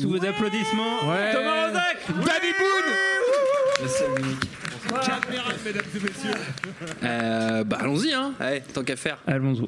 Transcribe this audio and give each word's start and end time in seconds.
Sous 0.00 0.08
vos 0.08 0.16
applaudissements, 0.26 1.08
Ouais. 1.08 1.32
Thomas 1.32 1.66
Rozak, 1.68 1.98
David 2.26 2.54
Boone 2.58 3.88
Caméra, 5.00 5.50
mesdames 5.64 5.84
et 5.94 6.00
messieurs. 6.00 6.34
Euh, 7.04 7.62
bah 7.62 7.76
allons-y, 7.80 8.12
hein. 8.12 8.32
Allez, 8.40 8.60
tant 8.62 8.82
qu'à 8.82 8.96
faire. 8.96 9.18
Allons-y. 9.24 9.66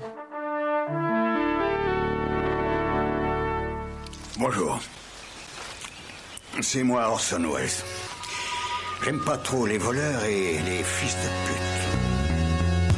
Bonjour. 4.38 4.80
C'est 6.60 6.82
moi 6.82 7.08
Orson 7.08 7.44
Welles. 7.54 7.70
J'aime 9.04 9.20
pas 9.20 9.36
trop 9.36 9.64
les 9.64 9.78
voleurs 9.78 10.24
et 10.24 10.58
les 10.58 10.82
fils 10.82 11.14
de 11.14 11.28
pute. 11.46 11.95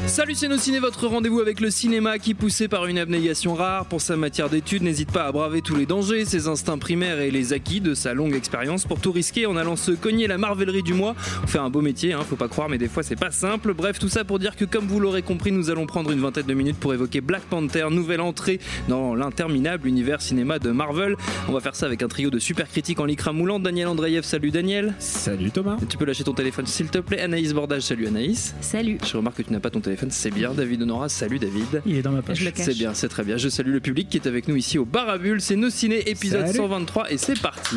Salut 0.09 0.35
c'est 0.35 0.48
nos 0.48 0.57
ciné, 0.57 0.80
votre 0.80 1.07
rendez-vous 1.07 1.39
avec 1.39 1.61
le 1.61 1.71
cinéma 1.71 2.19
qui 2.19 2.33
poussé 2.33 2.67
par 2.67 2.87
une 2.87 2.98
abnégation 2.98 3.55
rare 3.55 3.85
pour 3.85 4.01
sa 4.01 4.17
matière 4.17 4.48
d'étude 4.48 4.83
n'hésite 4.83 5.12
pas 5.12 5.27
à 5.27 5.33
braver 5.33 5.61
tous 5.61 5.77
les 5.77 5.84
dangers, 5.84 6.25
ses 6.25 6.48
instincts 6.48 6.79
primaires 6.79 7.21
et 7.21 7.31
les 7.31 7.53
acquis 7.53 7.83
de 7.83 7.93
sa 7.93 8.15
longue 8.15 8.34
expérience 8.34 8.87
pour 8.87 9.00
tout 9.00 9.12
risquer 9.12 9.45
en 9.45 9.56
allant 9.56 9.77
se 9.77 9.92
cogner 9.92 10.27
la 10.27 10.39
marvellerie 10.39 10.83
du 10.83 10.95
mois. 10.95 11.15
On 11.45 11.47
fait 11.47 11.59
un 11.59 11.69
beau 11.69 11.83
métier, 11.83 12.15
hein, 12.15 12.20
faut 12.28 12.37
pas 12.37 12.48
croire, 12.48 12.70
mais 12.70 12.78
des 12.78 12.89
fois 12.89 13.03
c'est 13.03 13.17
pas 13.17 13.31
simple. 13.31 13.75
Bref, 13.75 13.98
tout 13.98 14.09
ça 14.09 14.25
pour 14.25 14.39
dire 14.39 14.56
que 14.56 14.65
comme 14.65 14.87
vous 14.87 14.98
l'aurez 14.98 15.20
compris, 15.20 15.53
nous 15.53 15.69
allons 15.69 15.84
prendre 15.84 16.11
une 16.11 16.20
vingtaine 16.20 16.47
de 16.47 16.55
minutes 16.55 16.78
pour 16.78 16.95
évoquer 16.95 17.20
Black 17.20 17.43
Panther, 17.43 17.87
nouvelle 17.91 18.22
entrée 18.22 18.61
dans 18.89 19.15
l'interminable 19.15 19.87
univers 19.87 20.22
cinéma 20.22 20.59
de 20.59 20.70
Marvel. 20.70 21.17
On 21.48 21.53
va 21.53 21.61
faire 21.61 21.77
ça 21.77 21.84
avec 21.84 22.03
un 22.03 22.09
trio 22.09 22.31
de 22.31 22.39
super 22.39 22.67
critiques 22.69 22.98
en 22.98 23.05
lycra 23.05 23.34
moulant. 23.34 23.61
Daniel 23.61 23.89
Andreev, 23.89 24.22
salut 24.22 24.50
Daniel. 24.50 24.95
Salut 24.98 25.50
Thomas. 25.50 25.77
Tu 25.87 25.98
peux 25.98 26.06
lâcher 26.06 26.25
ton 26.25 26.33
téléphone 26.33 26.67
s'il 26.67 26.89
te 26.89 26.98
plaît. 26.98 27.20
Anaïs 27.20 27.53
Bordage, 27.53 27.83
salut 27.83 28.06
Anaïs. 28.06 28.55
Salut. 28.62 28.98
Je 29.06 29.17
remarque 29.17 29.37
que 29.37 29.43
tu 29.43 29.53
n'as 29.53 29.61
pas 29.61 29.70
ton 29.70 29.81
téléphone, 29.81 29.97
c'est 30.10 30.30
bien. 30.30 30.54
David 30.54 30.82
Honora, 30.82 31.08
salut 31.08 31.38
David. 31.38 31.82
Il 31.86 31.96
est 31.96 32.02
dans 32.02 32.12
ma 32.12 32.22
poche. 32.22 32.44
C'est 32.54 32.74
bien, 32.74 32.94
c'est 32.94 33.08
très 33.08 33.24
bien. 33.24 33.36
Je 33.36 33.48
salue 33.48 33.72
le 33.72 33.80
public 33.80 34.08
qui 34.08 34.16
est 34.16 34.27
avec 34.27 34.48
nous 34.48 34.56
ici 34.56 34.78
au 34.78 34.84
Barabule. 34.84 35.41
C'est 35.41 35.56
Nos 35.56 35.70
Ciné, 35.70 36.08
épisode 36.08 36.46
Salut. 36.46 36.58
123 36.58 37.12
et 37.12 37.18
c'est 37.18 37.41
parti. 37.41 37.77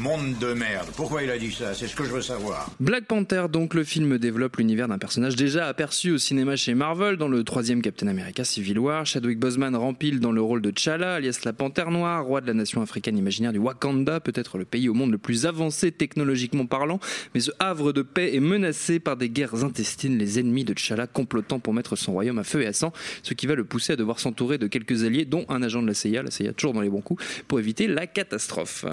Monde 0.00 0.38
de 0.38 0.54
merde. 0.54 0.88
Pourquoi 0.96 1.22
il 1.22 1.30
a 1.30 1.36
dit 1.36 1.52
ça? 1.52 1.74
C'est 1.74 1.86
ce 1.86 1.94
que 1.94 2.04
je 2.04 2.10
veux 2.10 2.22
savoir. 2.22 2.70
Black 2.80 3.04
Panther, 3.04 3.44
donc 3.52 3.74
le 3.74 3.84
film 3.84 4.16
développe 4.16 4.56
l'univers 4.56 4.88
d'un 4.88 4.96
personnage 4.96 5.36
déjà 5.36 5.66
aperçu 5.66 6.10
au 6.10 6.16
cinéma 6.16 6.56
chez 6.56 6.72
Marvel 6.72 7.18
dans 7.18 7.28
le 7.28 7.44
troisième 7.44 7.82
Captain 7.82 8.06
America 8.06 8.42
Civil 8.42 8.78
War. 8.78 9.04
Chadwick 9.04 9.38
Boseman 9.38 9.76
rempile 9.76 10.18
dans 10.18 10.32
le 10.32 10.40
rôle 10.40 10.62
de 10.62 10.70
T'Challa, 10.70 11.16
alias 11.16 11.40
la 11.44 11.52
Panthère 11.52 11.90
Noire, 11.90 12.24
roi 12.24 12.40
de 12.40 12.46
la 12.46 12.54
nation 12.54 12.80
africaine 12.80 13.18
imaginaire 13.18 13.52
du 13.52 13.58
Wakanda, 13.58 14.20
peut-être 14.20 14.56
le 14.56 14.64
pays 14.64 14.88
au 14.88 14.94
monde 14.94 15.10
le 15.10 15.18
plus 15.18 15.44
avancé 15.44 15.92
technologiquement 15.92 16.64
parlant, 16.64 16.98
mais 17.34 17.40
ce 17.40 17.50
havre 17.58 17.92
de 17.92 18.00
paix 18.00 18.34
est 18.34 18.40
menacé 18.40 19.00
par 19.00 19.18
des 19.18 19.28
guerres 19.28 19.64
intestines, 19.64 20.16
les 20.16 20.38
ennemis 20.38 20.64
de 20.64 20.72
T'Challa 20.72 21.08
complotant 21.08 21.58
pour 21.58 21.74
mettre 21.74 21.96
son 21.96 22.12
royaume 22.12 22.38
à 22.38 22.44
feu 22.44 22.62
et 22.62 22.66
à 22.66 22.72
sang, 22.72 22.94
ce 23.22 23.34
qui 23.34 23.46
va 23.46 23.54
le 23.54 23.64
pousser 23.64 23.92
à 23.92 23.96
devoir 23.96 24.18
s'entourer 24.18 24.56
de 24.56 24.66
quelques 24.66 25.04
alliés, 25.04 25.26
dont 25.26 25.44
un 25.50 25.62
agent 25.62 25.82
de 25.82 25.88
la 25.88 25.94
CIA, 25.94 26.22
la 26.22 26.30
CIA 26.30 26.54
toujours 26.54 26.72
dans 26.72 26.80
les 26.80 26.88
bons 26.88 27.02
coups, 27.02 27.22
pour 27.48 27.58
éviter 27.58 27.86
la 27.86 28.06
catastrophe. 28.06 28.86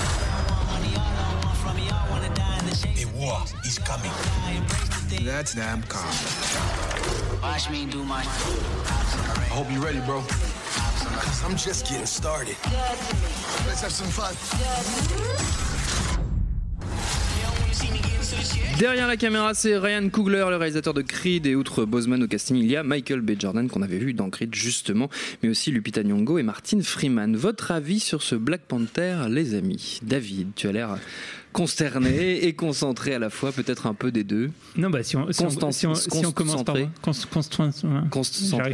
That's 5.24 5.54
damn 5.56 5.82
calm. 5.84 6.06
Watch 7.42 7.70
me 7.70 7.86
do 7.86 8.04
my. 8.04 8.22
I 8.22 9.50
hope 9.50 9.72
you're 9.72 9.84
ready, 9.84 10.00
bro. 10.06 10.22
Cause 10.22 11.44
I'm 11.44 11.56
just 11.58 11.88
getting 11.88 12.06
started. 12.06 12.56
Let's 13.68 13.82
have 13.82 13.92
some 13.92 14.08
fun. 14.08 14.34
Derrière 18.80 19.08
la 19.08 19.18
caméra, 19.18 19.54
c'est 19.54 19.76
Ryan 19.78 20.10
Coogler, 20.10 20.46
le 20.50 20.58
réalisateur 20.58 20.94
de 20.94 21.02
Creed, 21.02 21.48
et 21.48 21.56
outre 21.56 21.86
Boseman 21.86 22.22
au 22.22 22.28
casting, 22.28 22.58
il 22.58 22.68
y 22.68 22.76
a 22.76 22.84
Michael 22.84 23.22
B. 23.22 23.32
Jordan 23.40 23.68
qu'on 23.70 23.82
avait 23.82 23.98
vu 23.98 24.14
dans 24.14 24.30
Creed 24.30 24.54
justement, 24.54 25.10
mais 25.42 25.50
aussi 25.50 25.72
Lupita 25.72 26.04
Nyong'o 26.04 26.38
et 26.38 26.44
Martin 26.44 26.82
Freeman. 26.82 27.36
Votre 27.36 27.72
avis 27.72 28.00
sur 28.00 28.22
ce 28.22 28.36
Black 28.36 28.62
Panther, 28.68 29.26
les 29.30 29.56
amis? 29.56 30.00
David, 30.04 30.50
tu 30.56 30.68
as 30.68 30.74
l'air 30.74 30.98
consterné 31.54 32.46
et 32.46 32.54
concentré 32.54 33.14
à 33.16 33.20
la 33.20 33.30
fois, 33.30 33.52
peut-être 33.52 33.88
un 33.88 33.94
peu 33.94 34.12
des 34.12 34.24
deux. 34.24 34.52
Non, 34.76 34.90
bah 34.90 35.04
si 35.04 35.16
on, 35.18 35.32
si 35.32 35.44
on, 35.44 35.50
si 35.72 35.88
on, 35.88 35.96
si 35.96 36.26
on 36.26 36.32
commence 36.32 36.64
par. 36.64 36.76
concentré. 36.76 36.90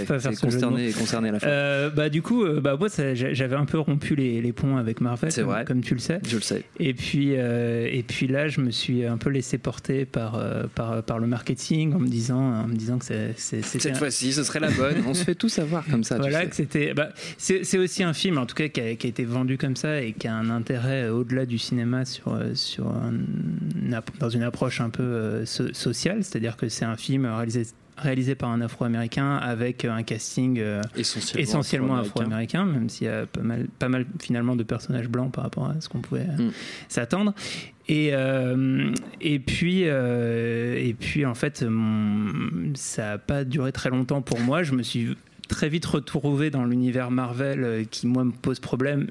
Pas 0.06 0.16
à 0.16 0.20
faire 0.20 0.32
consterné 0.40 0.90
et 0.90 0.92
concerné 0.92 1.30
à 1.30 1.32
la 1.34 1.40
fois. 1.40 1.48
Euh, 1.50 1.90
bah 1.90 2.10
du 2.10 2.22
coup, 2.22 2.44
euh, 2.44 2.60
bah 2.62 2.76
moi 2.78 2.88
j'avais 3.14 3.56
un 3.56 3.66
peu 3.66 3.80
rompu 3.80 4.16
les, 4.16 4.42
les 4.42 4.54
ponts 4.54 4.78
avec 4.78 5.02
Marvel, 5.02 5.34
comme, 5.34 5.44
vrai. 5.46 5.66
comme 5.66 5.82
tu 5.82 5.94
le 5.94 6.00
sais. 6.00 6.20
Je 6.28 6.36
le 6.36 6.42
sais. 6.42 6.64
Et 6.80 6.94
puis, 6.94 7.36
euh, 7.36 7.88
et 7.92 8.04
puis 8.04 8.28
là, 8.28 8.48
je 8.48 8.62
me 8.62 8.72
suis 8.72 9.06
un 9.06 9.18
peu 9.18 9.30
laissé 9.30 9.58
porter 9.58 10.06
par, 10.06 10.36
euh, 10.36 10.64
par, 10.74 11.04
par 11.04 11.20
le 11.20 11.28
marketing 11.28 11.94
en 11.94 12.00
me 12.00 12.08
disant, 12.08 12.40
en 12.42 12.68
me 12.68 12.76
disant 12.76 12.98
que 13.00 13.06
c'est- 13.06 13.34
Cette 13.38 13.86
un- 13.86 13.94
fois-ci, 13.96 14.34
ce 14.34 14.44
serait 14.44 14.60
la 14.60 14.72
bonne. 14.72 15.04
On 15.08 15.14
se 15.14 15.24
fait 15.24 15.36
tout 15.36 15.50
savoir 15.50 15.86
comme 15.90 16.04
ça. 16.04 16.16
tu 16.16 16.22
voilà, 16.22 16.42
sais. 16.42 16.48
que 16.50 16.56
c'était. 16.56 16.94
Bah, 16.94 17.10
c'est 17.38 17.78
aussi 17.78 18.04
un 18.04 18.14
film, 18.14 18.38
en 18.38 18.46
tout 18.46 18.56
cas, 18.56 18.68
qui 18.68 18.82
a, 18.82 18.96
qui 18.96 19.08
a 19.08 19.10
été 19.10 19.24
vendu 19.26 19.58
comme 19.58 19.76
ça 19.76 20.02
et 20.02 20.14
qui 20.14 20.28
a 20.28 20.36
un 20.36 20.50
intérêt 20.50 21.04
euh, 21.04 21.14
au-delà 21.14 21.46
du 21.46 21.58
cinéma 21.58 22.06
sur, 22.06 22.34
euh, 22.34 22.54
sur 22.64 22.88
un- 22.88 23.14
dans 24.20 24.30
une 24.30 24.44
approche 24.44 24.82
un 24.82 24.90
peu 24.90 25.04
euh, 25.04 25.46
so- 25.46 25.74
sociale, 25.74 26.24
c'est-à-dire 26.24 26.58
que 26.58 26.70
c'est 26.70 26.86
un 26.86 26.98
film 26.98 27.26
réalisé 27.26 27.68
réalisé 27.96 28.34
par 28.34 28.50
un 28.50 28.60
Afro-américain 28.62 29.36
avec 29.36 29.86
un 29.86 30.02
casting 30.02 30.58
euh, 30.60 30.82
Essentiellement, 30.96 31.42
essentiellement 31.44 31.96
afro-américain. 31.98 32.66
même 32.66 32.90
s'il 32.90 33.06
y 33.06 33.10
a 33.10 33.28
pas 33.28 33.42
mal, 33.42 33.68
pas 33.78 33.88
mal 33.88 34.08
finalement 34.20 34.56
de 34.56 34.64
personnages 34.64 35.08
blancs 35.08 35.32
par 35.32 35.44
rapport 35.44 35.70
à 35.70 35.80
ce 35.80 35.90
qu'on 35.90 36.02
pouvait 36.02 36.22
euh, 36.28 36.48
Mm. 36.48 36.52
s'attendre. 36.90 37.36
Et, 37.88 38.10
euh, 38.14 38.92
et, 39.22 39.38
puis, 39.38 39.84
euh, 39.86 40.76
et 40.76 40.96
puis, 40.96 41.24
en 41.28 41.36
fait, 41.36 41.62
mon- 41.62 42.74
ça 42.74 43.04
n'a 43.12 43.18
pas 43.20 43.44
duré 43.44 43.72
très 43.72 43.92
longtemps 43.92 44.24
pour 44.24 44.40
moi. 44.40 44.64
Je 44.64 44.74
me 44.74 44.82
suis 44.82 45.16
très 45.48 45.70
vite 45.70 45.86
retrouvé 45.86 46.50
dans 46.50 46.66
l'univers 46.66 47.12
Marvel 47.12 47.64
euh, 47.64 47.84
qui, 47.84 48.08
moi, 48.08 48.24
me 48.24 48.32
pose 48.32 48.60
problème 48.60 49.08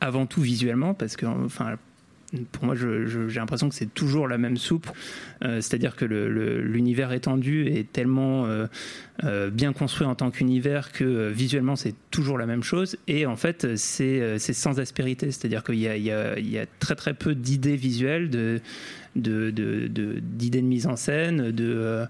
avant 0.00 0.26
tout 0.26 0.40
visuellement, 0.40 0.92
parce 0.92 1.14
que, 1.16 1.24
enfin, 1.26 1.76
pour 2.52 2.64
moi, 2.64 2.74
j'ai 2.74 3.38
l'impression 3.40 3.68
que 3.68 3.74
c'est 3.74 3.92
toujours 3.92 4.28
la 4.28 4.38
même 4.38 4.56
soupe. 4.56 4.88
Euh, 5.44 5.60
C'est-à-dire 5.60 5.96
que 5.96 6.04
l'univers 6.04 7.12
étendu 7.12 7.66
est 7.68 7.90
tellement 7.92 8.46
euh, 8.46 8.66
euh, 9.24 9.50
bien 9.50 9.72
construit 9.72 10.06
en 10.06 10.14
tant 10.14 10.30
qu'univers 10.30 10.92
que 10.92 11.28
visuellement 11.30 11.76
c'est 11.76 11.94
toujours 12.10 12.38
la 12.38 12.46
même 12.46 12.62
chose. 12.62 12.96
Et 13.08 13.26
en 13.26 13.36
fait, 13.36 13.76
c'est 13.76 14.38
sans 14.38 14.80
aspérité. 14.80 15.30
C'est-à-dire 15.30 15.62
qu'il 15.64 15.76
y, 15.76 15.88
a- 15.88 16.66
très 16.78 16.94
très 16.94 17.14
peu 17.14 17.34
d'idées 17.34 17.76
visuelles, 17.76 18.30
de- 19.16 19.50
de- 19.50 19.86
de- 19.88 20.18
d'idées 20.20 20.60
de, 20.60 20.66
mise 20.66 20.86
en 20.86 20.96
scène, 20.96 21.50
de, 21.50 21.64
euh, 21.64 22.06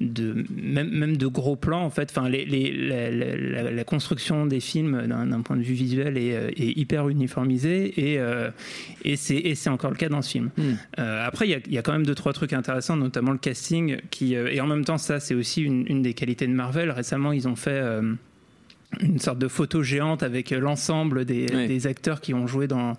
de 0.00 0.44
même, 0.54 0.90
même 0.90 1.16
de 1.16 1.26
gros 1.26 1.56
plans 1.56 1.82
en 1.84 1.90
fait. 1.90 2.10
Enfin, 2.10 2.28
les, 2.28 2.44
les- 2.44 2.72
la, 2.72 3.10
la- 3.10 3.36
la- 3.36 3.70
la 3.70 3.84
construction 3.84 4.46
des 4.46 4.60
films 4.60 5.06
d'un 5.06 5.42
point 5.42 5.56
de 5.56 5.62
vue 5.62 5.74
visuel 5.74 6.16
est, 6.18 6.34
euh, 6.36 6.48
est 6.56 6.76
hyper 6.78 7.08
uniformisée 7.08 8.12
et, 8.12 8.18
euh, 8.18 8.50
et 9.04 9.16
c'est 9.16 9.68
encore 9.70 9.90
le 9.90 9.96
cas 9.96 10.08
dans 10.08 10.22
ce 10.22 10.30
film. 10.30 10.50
Hmm. 10.56 10.62
Euh, 10.98 11.26
après, 11.26 11.48
il 11.48 11.60
y 11.68 11.74
y, 11.74 11.78
a 11.78 11.82
quand 11.82 11.92
même 11.92 12.06
deux 12.06 12.14
trois 12.14 12.32
trucs 12.32 12.52
intéressants, 12.52 12.96
notamment 12.96 13.32
le 13.32 13.38
casting 13.38 13.96
qui 14.10 14.34
et 14.34 14.60
en 14.60 14.66
même 14.66 14.84
temps 14.84 14.98
ça 14.98 15.20
c'est 15.20 15.34
aussi 15.34 15.62
une, 15.62 15.84
une 15.88 16.02
des 16.02 16.14
qualités 16.14 16.46
de 16.46 16.52
Marvel. 16.52 16.90
Récemment, 16.90 17.32
ils 17.32 17.46
ont 17.48 17.56
fait 17.56 17.80
une 19.00 19.18
sorte 19.18 19.38
de 19.38 19.48
photo 19.48 19.82
géante 19.82 20.22
avec 20.22 20.50
l'ensemble 20.50 21.24
des, 21.24 21.86
acteurs 21.86 22.20
qui 22.20 22.32
ont 22.34 22.46
joué 22.46 22.66
dans, 22.66 22.94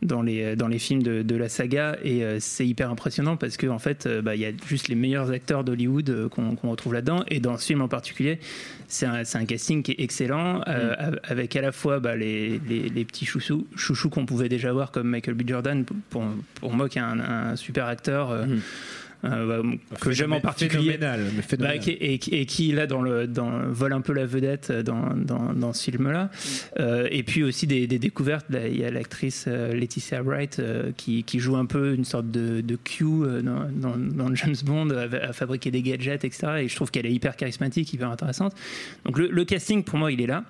dans, 0.00 0.22
les, 0.22 0.56
dans 0.56 0.68
les 0.68 0.78
films 0.78 1.02
de, 1.02 1.22
de 1.22 1.36
la 1.36 1.48
saga 1.48 1.96
et 2.02 2.24
euh, 2.24 2.38
c'est 2.40 2.66
hyper 2.66 2.90
impressionnant 2.90 3.36
parce 3.36 3.56
que 3.56 3.66
en 3.66 3.78
fait 3.78 4.06
euh, 4.06 4.22
bah, 4.22 4.34
il 4.34 4.40
y 4.40 4.46
a 4.46 4.52
juste 4.66 4.88
les 4.88 4.94
meilleurs 4.94 5.30
acteurs 5.30 5.64
d'Hollywood 5.64 6.08
euh, 6.10 6.28
qu'on 6.28 6.56
retrouve 6.70 6.94
là-dedans 6.94 7.24
et 7.28 7.40
dans 7.40 7.56
ce 7.58 7.66
film 7.66 7.82
en 7.82 7.88
particulier 7.88 8.38
c'est 8.88 9.04
un, 9.06 9.22
un 9.34 9.44
casting 9.44 9.82
qui 9.82 9.92
est 9.92 10.00
excellent 10.00 10.60
av- 10.62 11.18
avec 11.24 11.54
à 11.56 11.60
la 11.60 11.72
fois 11.72 11.98
bah, 12.00 12.16
les, 12.16 12.60
les, 12.68 12.88
les 12.88 13.04
petits 13.04 13.26
chouchous, 13.26 13.66
chouchous 13.76 14.10
qu'on 14.10 14.26
pouvait 14.26 14.48
déjà 14.48 14.72
voir 14.72 14.90
comme 14.92 15.08
Michael 15.08 15.34
B. 15.34 15.42
Jordan 15.48 15.84
pour, 15.84 16.24
pour 16.60 16.72
moi 16.72 16.88
qui 16.88 16.98
est 16.98 17.02
un, 17.02 17.18
un 17.20 17.56
super 17.56 17.86
acteur 17.86 18.30
Mhm. 18.46 18.60
Euh, 19.24 19.62
bah, 19.62 19.96
que 20.00 20.10
j'aime 20.10 20.32
en 20.32 20.36
particulier. 20.40 20.92
bah, 21.56 21.78
qui- 21.78 21.90
et, 21.92 22.18
qui- 22.18 22.34
et 22.34 22.44
qui 22.46 22.72
là 22.72 22.86
dans 22.86 23.02
le 23.02 23.26
dans, 23.26 23.50
vole 23.68 23.92
un 23.92 24.00
peu 24.00 24.12
la 24.12 24.26
vedette 24.26 24.72
dans, 24.72 25.14
dans, 25.14 25.52
dans 25.52 25.72
ce 25.72 25.84
film 25.90 26.10
là 26.10 26.30
et 27.10 27.22
puis 27.22 27.42
aussi 27.44 27.66
des, 27.66 27.86
des 27.86 27.98
découvertes. 27.98 28.46
Là, 28.50 28.66
il 28.66 28.76
y 28.78 28.84
a 28.84 28.90
l'actrice 28.90 29.44
euh, 29.48 29.72
Laetitia 29.74 30.22
Wright 30.22 30.58
euh, 30.58 30.90
qui, 30.96 31.22
qui 31.24 31.38
joue 31.38 31.56
un 31.56 31.66
peu 31.66 31.94
une 31.94 32.04
sorte 32.04 32.30
de, 32.30 32.60
de 32.60 32.76
Q 32.76 33.04
euh, 33.04 33.42
dans, 33.42 34.34
James 34.34 34.56
Bond 34.64 34.90
à, 34.90 35.02
à 35.28 35.32
fabriquer 35.32 35.70
des 35.70 35.82
gadgets 35.82 36.24
etc 36.24 36.54
et 36.62 36.68
je 36.68 36.74
trouve 36.74 36.90
qu'elle 36.90 37.06
est 37.06 37.12
hyper 37.12 37.36
charismatique 37.36 37.92
hyper 37.92 38.10
intéressante. 38.10 38.54
Donc 39.04 39.18
le, 39.18 39.28
le 39.28 39.44
casting 39.44 39.84
pour 39.84 39.98
moi 39.98 40.10
il 40.10 40.20
est 40.20 40.26
là. 40.26 40.44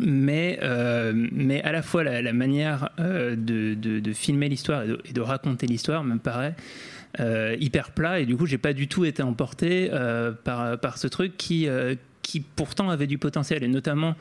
Mais, 0.00 0.58
euh, 0.62 1.12
mais 1.32 1.62
à 1.62 1.72
la 1.72 1.82
fois 1.82 2.02
la, 2.02 2.22
la 2.22 2.32
manière 2.32 2.88
euh, 2.98 3.36
de, 3.36 3.74
de, 3.74 4.00
de 4.00 4.12
filmer 4.14 4.48
l'histoire 4.48 4.84
et, 4.84 4.88
de- 4.88 5.00
et 5.04 5.12
de 5.12 5.20
raconter 5.20 5.66
l'histoire 5.66 6.02
me 6.02 6.16
paraît 6.16 6.54
euh, 6.54 7.01
hyper 7.18 7.90
plat 7.90 8.20
et 8.20 8.26
du 8.26 8.36
coup 8.36 8.46
j'ai 8.46 8.58
pas 8.58 8.72
du 8.72 8.88
tout 8.88 9.04
été 9.04 9.22
emporté 9.22 9.90
euh, 9.92 10.32
par, 10.32 10.78
par 10.78 10.98
ce 10.98 11.06
truc 11.08 11.36
qui, 11.36 11.68
euh, 11.68 11.94
qui 12.22 12.40
pourtant 12.40 12.88
avait 12.90 13.06
du 13.06 13.18
potentiel 13.18 13.62
et 13.62 13.68
notamment, 13.68 14.14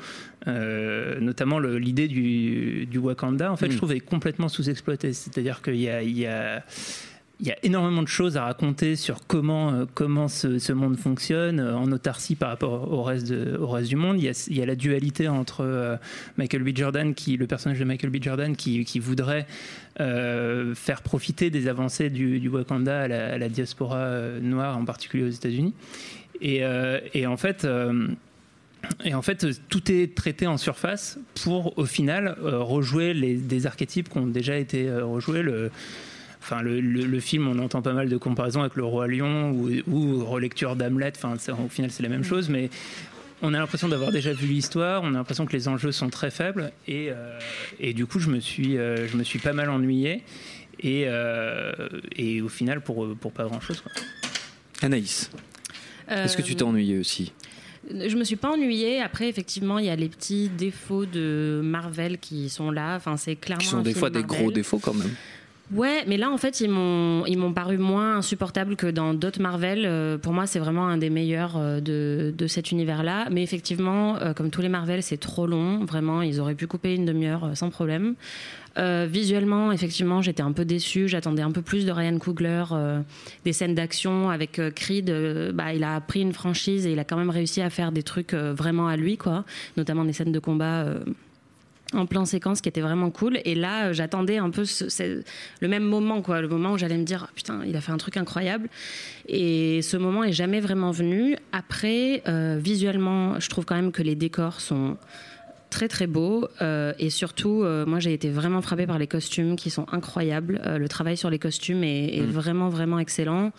euh, 0.47 1.19
notamment 1.19 1.59
l'idée 1.59 2.07
du, 2.07 2.85
du 2.87 2.97
Wakanda 2.97 3.51
en 3.51 3.55
fait 3.55 3.67
Mm. 3.67 3.71
je 3.71 3.77
trouve 3.77 3.93
est 3.93 3.99
complètement 4.01 4.49
sous-exploitée 4.49 5.13
c'est 5.13 5.37
à 5.37 5.41
dire 5.41 5.61
qu'il 5.61 5.77
y 5.77 5.89
a, 5.89 6.03
il 6.03 6.17
y 6.17 6.25
a 6.25 6.63
il 7.41 7.47
y 7.47 7.51
a 7.51 7.57
énormément 7.63 8.03
de 8.03 8.07
choses 8.07 8.37
à 8.37 8.43
raconter 8.43 8.95
sur 8.95 9.25
comment, 9.25 9.71
euh, 9.71 9.85
comment 9.95 10.27
ce, 10.27 10.71
monde 10.71 10.95
fonctionne 10.95 11.59
euh, 11.59 11.75
en 11.75 11.91
autarcie 11.91 12.35
par 12.35 12.49
rapport 12.49 12.91
au 12.91 13.01
reste, 13.01 13.31
du 13.31 13.95
monde. 13.95 14.21
Il 14.21 14.55
y 14.55 14.61
a, 14.61 14.65
la 14.65 14.75
dualité 14.75 15.27
entre 15.27 15.61
euh, 15.61 15.97
Michael 16.37 16.61
B. 16.61 16.69
Jordan, 16.75 17.13
le 17.27 17.47
personnage 17.47 17.79
de 17.79 17.83
Michael 17.83 18.11
B. 18.11 18.17
Jordan, 18.21 18.55
qui, 18.55 18.99
voudrait 18.99 19.47
faire 19.97 21.01
profiter 21.03 21.49
des 21.49 21.67
avancées 21.67 22.09
du, 22.09 22.47
Wakanda 22.47 23.01
à 23.01 23.07
la, 23.07 23.49
diaspora 23.49 24.39
noire, 24.41 24.77
en 24.77 24.85
particulier 24.85 25.23
aux 25.23 25.29
États-Unis. 25.29 25.73
Et, 26.41 26.63
en 26.63 27.37
fait. 27.37 27.67
tout 29.69 29.91
est 29.91 30.15
traité 30.15 30.45
en 30.45 30.57
surface 30.57 31.17
pour, 31.43 31.77
au 31.79 31.85
final, 31.85 32.37
rejouer 32.39 33.13
des 33.13 33.65
archétypes 33.65 34.09
qui 34.09 34.17
ont 34.19 34.27
déjà 34.27 34.57
été 34.57 34.91
rejoués. 34.91 35.43
Enfin, 36.41 36.61
le, 36.61 36.81
le- 36.81 37.05
le 37.05 37.19
film, 37.19 37.47
on 37.47 37.59
entend 37.59 37.81
pas 37.81 37.93
mal 37.93 38.09
de 38.09 38.17
comparaisons 38.17 38.61
avec 38.61 38.75
Le 38.75 38.83
Roi 38.83 39.07
Lion 39.07 39.51
ou, 39.51 39.69
ou 39.87 40.25
relecture 40.25 40.75
d'Hamlet. 40.75 41.13
Enfin, 41.15 41.35
au 41.63 41.69
final, 41.69 41.91
c'est 41.91 42.03
la 42.03 42.09
même 42.09 42.23
chose, 42.23 42.49
mais 42.49 42.69
on 43.41 43.53
a 43.53 43.59
l'impression 43.59 43.87
d'avoir 43.87 44.11
déjà 44.11 44.33
vu 44.33 44.47
l'histoire. 44.47 45.01
On 45.03 45.09
a 45.09 45.17
l'impression 45.17 45.45
que 45.45 45.53
les 45.53 45.67
enjeux 45.67 45.91
sont 45.91 46.09
très 46.09 46.31
faibles, 46.31 46.71
et, 46.87 47.09
euh, 47.11 47.39
et 47.79 47.93
du 47.93 48.05
coup, 48.05 48.19
je 48.19 48.29
me 48.29 48.39
suis, 48.39 48.77
euh, 48.77 49.07
je 49.07 49.17
me 49.17 49.23
suis 49.23 49.39
pas 49.39 49.53
mal 49.53 49.69
ennuyé. 49.69 50.23
Et, 50.83 51.03
euh, 51.07 51.71
et 52.15 52.41
au 52.41 52.49
final, 52.49 52.81
pour, 52.81 53.15
pour 53.15 53.31
pas 53.31 53.43
grand 53.43 53.59
chose. 53.61 53.83
Anaïs, 54.81 55.29
est-ce 56.09 56.35
que 56.35 56.41
tu 56.41 56.55
t'es 56.55 56.63
ennuyé 56.63 56.97
aussi? 56.97 57.33
Je 57.89 58.15
me 58.15 58.23
suis 58.23 58.35
pas 58.35 58.49
ennuyée. 58.51 58.99
Après, 59.01 59.27
effectivement, 59.27 59.79
il 59.79 59.85
y 59.85 59.89
a 59.89 59.95
les 59.95 60.09
petits 60.09 60.49
défauts 60.49 61.05
de 61.05 61.61
Marvel 61.63 62.17
qui 62.19 62.49
sont 62.49 62.71
là. 62.71 62.95
Enfin, 62.95 63.17
c'est 63.17 63.35
clairement 63.35 63.61
Qui 63.61 63.67
sont 63.67 63.77
un 63.77 63.81
des 63.81 63.91
film 63.91 63.99
fois 63.99 64.09
des 64.09 64.23
gros 64.23 64.51
défauts 64.51 64.79
quand 64.79 64.93
même. 64.93 65.09
Ouais, 65.73 66.03
mais 66.05 66.17
là, 66.17 66.29
en 66.29 66.37
fait, 66.37 66.59
ils 66.59 66.69
m'ont, 66.69 67.25
ils 67.25 67.37
m'ont 67.37 67.53
paru 67.53 67.77
moins 67.77 68.17
insupportables 68.17 68.75
que 68.75 68.87
dans 68.87 69.13
d'autres 69.13 69.41
Marvel. 69.41 69.85
Euh, 69.85 70.17
pour 70.17 70.33
moi, 70.33 70.45
c'est 70.45 70.59
vraiment 70.59 70.87
un 70.87 70.97
des 70.97 71.09
meilleurs 71.09 71.55
euh, 71.55 71.79
de, 71.79 72.33
de 72.37 72.47
cet 72.47 72.71
univers-là. 72.71 73.27
Mais 73.31 73.41
effectivement, 73.41 74.17
euh, 74.17 74.33
comme 74.33 74.49
tous 74.49 74.61
les 74.61 74.67
Marvel, 74.67 75.01
c'est 75.01 75.17
trop 75.17 75.47
long. 75.47 75.85
Vraiment, 75.85 76.23
ils 76.23 76.41
auraient 76.41 76.55
pu 76.55 76.67
couper 76.67 76.95
une 76.95 77.05
demi-heure 77.05 77.51
sans 77.55 77.69
problème. 77.69 78.15
Visuellement, 78.77 79.73
effectivement, 79.73 80.21
j'étais 80.21 80.43
un 80.43 80.53
peu 80.53 80.63
déçue. 80.63 81.09
J'attendais 81.09 81.41
un 81.41 81.51
peu 81.51 81.61
plus 81.61 81.85
de 81.85 81.91
Ryan 81.91 82.17
Coogler, 82.17 82.63
des 83.43 83.51
scènes 83.51 83.75
d'action 83.75 84.29
avec 84.29 84.61
Creed. 84.73 85.13
bah, 85.53 85.73
il 85.73 85.83
a 85.83 85.99
pris 85.99 86.21
une 86.21 86.31
franchise 86.31 86.87
et 86.87 86.93
il 86.93 86.99
a 86.99 87.03
quand 87.03 87.17
même 87.17 87.29
réussi 87.29 87.61
à 87.61 87.69
faire 87.69 87.91
des 87.91 88.01
trucs 88.01 88.33
vraiment 88.33 88.87
à 88.87 88.95
lui, 88.95 89.17
quoi. 89.17 89.43
Notamment 89.75 90.05
des 90.05 90.13
scènes 90.13 90.31
de 90.31 90.39
combat. 90.39 90.85
En 91.93 92.05
plan 92.05 92.25
séquence 92.25 92.61
qui 92.61 92.69
était 92.69 92.81
vraiment 92.81 93.09
cool. 93.11 93.39
Et 93.45 93.55
là 93.55 93.87
euh, 93.87 93.93
j'attendais 93.93 94.37
un 94.37 94.49
peu 94.49 94.65
ce- 94.65 95.21
le 95.59 95.67
même 95.67 95.83
moment 95.83 96.21
quoi. 96.21 96.41
Le 96.41 96.47
moment 96.47 96.73
où 96.73 96.77
j'allais 96.77 96.97
me 96.97 97.03
dire 97.03 97.27
putain 97.35 97.61
il 97.65 97.75
a 97.75 97.81
fait 97.81 97.91
un 97.91 97.97
truc 97.97 98.17
incroyable. 98.17 98.69
Et 99.27 99.81
ce 99.81 99.97
moment 99.97 100.23
est 100.23 100.33
jamais 100.33 100.59
vraiment 100.59 100.91
venu. 100.91 101.35
Après 101.51 102.23
euh, 102.27 102.57
visuellement 102.61 103.39
je 103.39 103.49
trouve 103.49 103.65
quand 103.65 103.75
même 103.75 103.91
que 103.91 104.01
les 104.03 104.15
décors 104.15 104.61
sont 104.61 104.97
très 105.71 105.87
très 105.87 106.05
beaux 106.05 106.47
euh, 106.61 106.93
et 106.99 107.09
surtout 107.09 107.63
euh, 107.63 107.85
moi 107.87 107.99
j'ai 107.99 108.13
été 108.13 108.29
vraiment 108.29 108.61
frappée 108.61 108.85
par 108.85 108.99
les 108.99 109.07
costumes 109.07 109.55
qui 109.55 109.71
sont 109.71 109.87
incroyables. 109.91 110.61
Euh, 110.65 110.77
le 110.77 110.87
travail 110.87 111.17
sur 111.17 111.31
les 111.31 111.39
costumes 111.39 111.83
est, 111.83 112.17
est 112.17 112.21
vraiment 112.21 112.69
vraiment 112.69 112.99
excellent. 112.99 113.51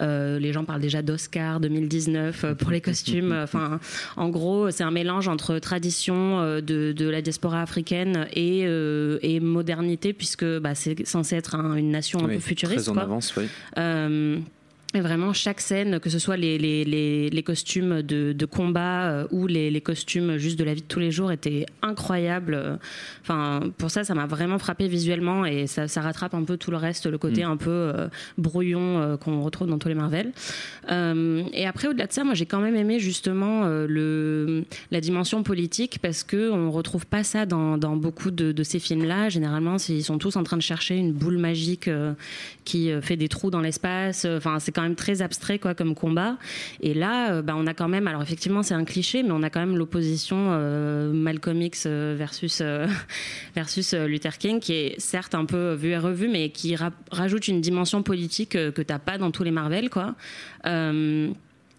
Les 0.00 0.52
gens 0.52 0.64
parlent 0.64 0.80
déjà 0.80 1.02
d'Oscar 1.02 1.58
2019 1.58 2.44
euh, 2.44 2.54
pour 2.54 2.70
les 2.70 2.80
costumes. 2.80 3.32
Enfin 3.42 3.80
en 4.16 4.28
gros 4.28 4.70
c'est 4.70 4.84
un 4.84 4.90
mélange 4.92 5.26
entre 5.26 5.58
tradition 5.58 6.38
de, 6.60 6.92
de 6.92 7.08
la 7.08 7.20
diaspora 7.22 7.62
africaine 7.62 8.26
et, 8.32 8.60
et 8.60 9.40
modernité 9.40 10.12
puisque 10.12 10.44
bah, 10.60 10.74
c'est 10.74 11.04
censé 11.06 11.34
être 11.36 11.54
un- 11.56 11.74
une 11.76 11.90
nation 11.90 12.20
un 12.20 12.28
Oui, 12.28 12.34
peu 12.34 12.40
futuriste 12.40 12.84
Très 12.84 12.88
en 12.90 12.94
quoi. 12.94 13.02
avance, 13.02 13.34
oui. 13.36 13.44
Et 14.94 15.00
vraiment, 15.00 15.32
chaque 15.32 15.60
scène, 15.60 15.98
que 15.98 16.08
ce 16.08 16.18
soit 16.18 16.36
les, 16.36 16.56
les, 16.56 16.84
les, 16.84 17.28
les 17.28 17.42
costumes 17.42 18.02
de, 18.02 18.32
de 18.32 18.46
combat 18.46 19.10
euh, 19.10 19.26
ou 19.32 19.46
les, 19.46 19.70
les 19.70 19.80
costumes 19.80 20.36
juste 20.36 20.58
de 20.58 20.64
la 20.64 20.72
vie 20.72 20.82
de 20.82 20.86
tous 20.86 21.00
les 21.00 21.10
jours, 21.10 21.32
étaient 21.32 21.66
incroyables. 21.82 22.54
Euh, 22.54 22.76
Enfin, 23.22 23.60
pour 23.78 23.90
ça, 23.90 24.04
ça 24.04 24.14
m'a 24.14 24.26
vraiment 24.26 24.58
frappé 24.58 24.86
visuellement 24.86 25.46
et 25.46 25.66
ça, 25.66 25.88
ça 25.88 26.02
rattrape 26.02 26.34
un 26.34 26.44
peu 26.44 26.58
tout 26.58 26.70
le 26.70 26.76
reste, 26.76 27.06
le 27.06 27.16
côté 27.16 27.42
un 27.42 27.56
peu 27.56 27.70
euh, 27.70 28.08
brouillon 28.36 29.00
euh, 29.00 29.16
qu'on 29.16 29.40
retrouve 29.40 29.66
dans 29.66 29.78
tous 29.78 29.88
les 29.88 29.94
Marvel. 29.94 30.32
Et 31.54 31.66
après, 31.66 31.88
au-delà 31.88 32.06
de 32.06 32.12
ça, 32.12 32.22
moi, 32.22 32.34
j'ai 32.34 32.44
quand 32.44 32.60
même 32.60 32.76
aimé 32.76 32.98
justement 33.00 33.64
le, 33.64 34.64
la 34.90 35.00
dimension 35.00 35.42
politique 35.42 35.98
parce 36.02 36.22
que 36.22 36.50
on 36.50 36.70
retrouve 36.70 37.06
pas 37.06 37.24
ça 37.24 37.46
dans, 37.46 37.78
dans 37.78 37.96
beaucoup 37.96 38.30
de, 38.30 38.52
de 38.52 38.62
ces 38.62 38.78
films-là. 38.78 39.30
Généralement, 39.30 39.76
ils 39.88 40.04
sont 40.04 40.18
tous 40.18 40.36
en 40.36 40.42
train 40.42 40.58
de 40.58 40.62
chercher 40.62 40.96
une 40.96 41.12
boule 41.12 41.38
magique 41.38 41.88
qui 42.64 42.90
fait 43.00 43.16
des 43.16 43.28
trous 43.28 43.50
dans 43.50 43.62
l'espace. 43.62 44.26
Enfin, 44.26 44.58
c'est 44.58 44.72
quand 44.72 44.82
très 44.92 45.22
abstrait 45.22 45.58
quoi 45.58 45.74
comme 45.74 45.94
combat. 45.94 46.36
Et 46.80 46.94
là, 46.94 47.32
euh, 47.34 47.42
bah, 47.42 47.54
on 47.56 47.66
a 47.66 47.74
quand 47.74 47.88
même, 47.88 48.06
alors 48.06 48.22
effectivement, 48.22 48.62
c'est 48.62 48.74
un 48.74 48.84
cliché, 48.84 49.22
mais 49.22 49.30
on 49.30 49.42
a 49.42 49.50
quand 49.50 49.60
même 49.60 49.76
l'opposition 49.76 50.48
euh, 50.50 51.12
Malcolm 51.12 51.62
X 51.62 51.84
euh, 51.86 52.14
versus 52.16 52.62
versus 53.54 53.94
Luther 53.94 54.36
King, 54.38 54.60
qui 54.60 54.72
est 54.74 55.00
certes 55.00 55.34
un 55.34 55.44
peu 55.44 55.74
vu 55.74 55.88
et 55.90 55.98
revu, 55.98 56.28
mais 56.28 56.50
qui 56.50 56.76
ra- 56.76 56.92
rajoute 57.10 57.48
une 57.48 57.60
dimension 57.60 58.02
politique 58.02 58.50
que 58.50 58.82
t'as 58.82 58.98
pas 58.98 59.18
dans 59.18 59.30
tous 59.30 59.44
les 59.44 59.50
Marvel, 59.50 59.90
quoi. 59.90 60.14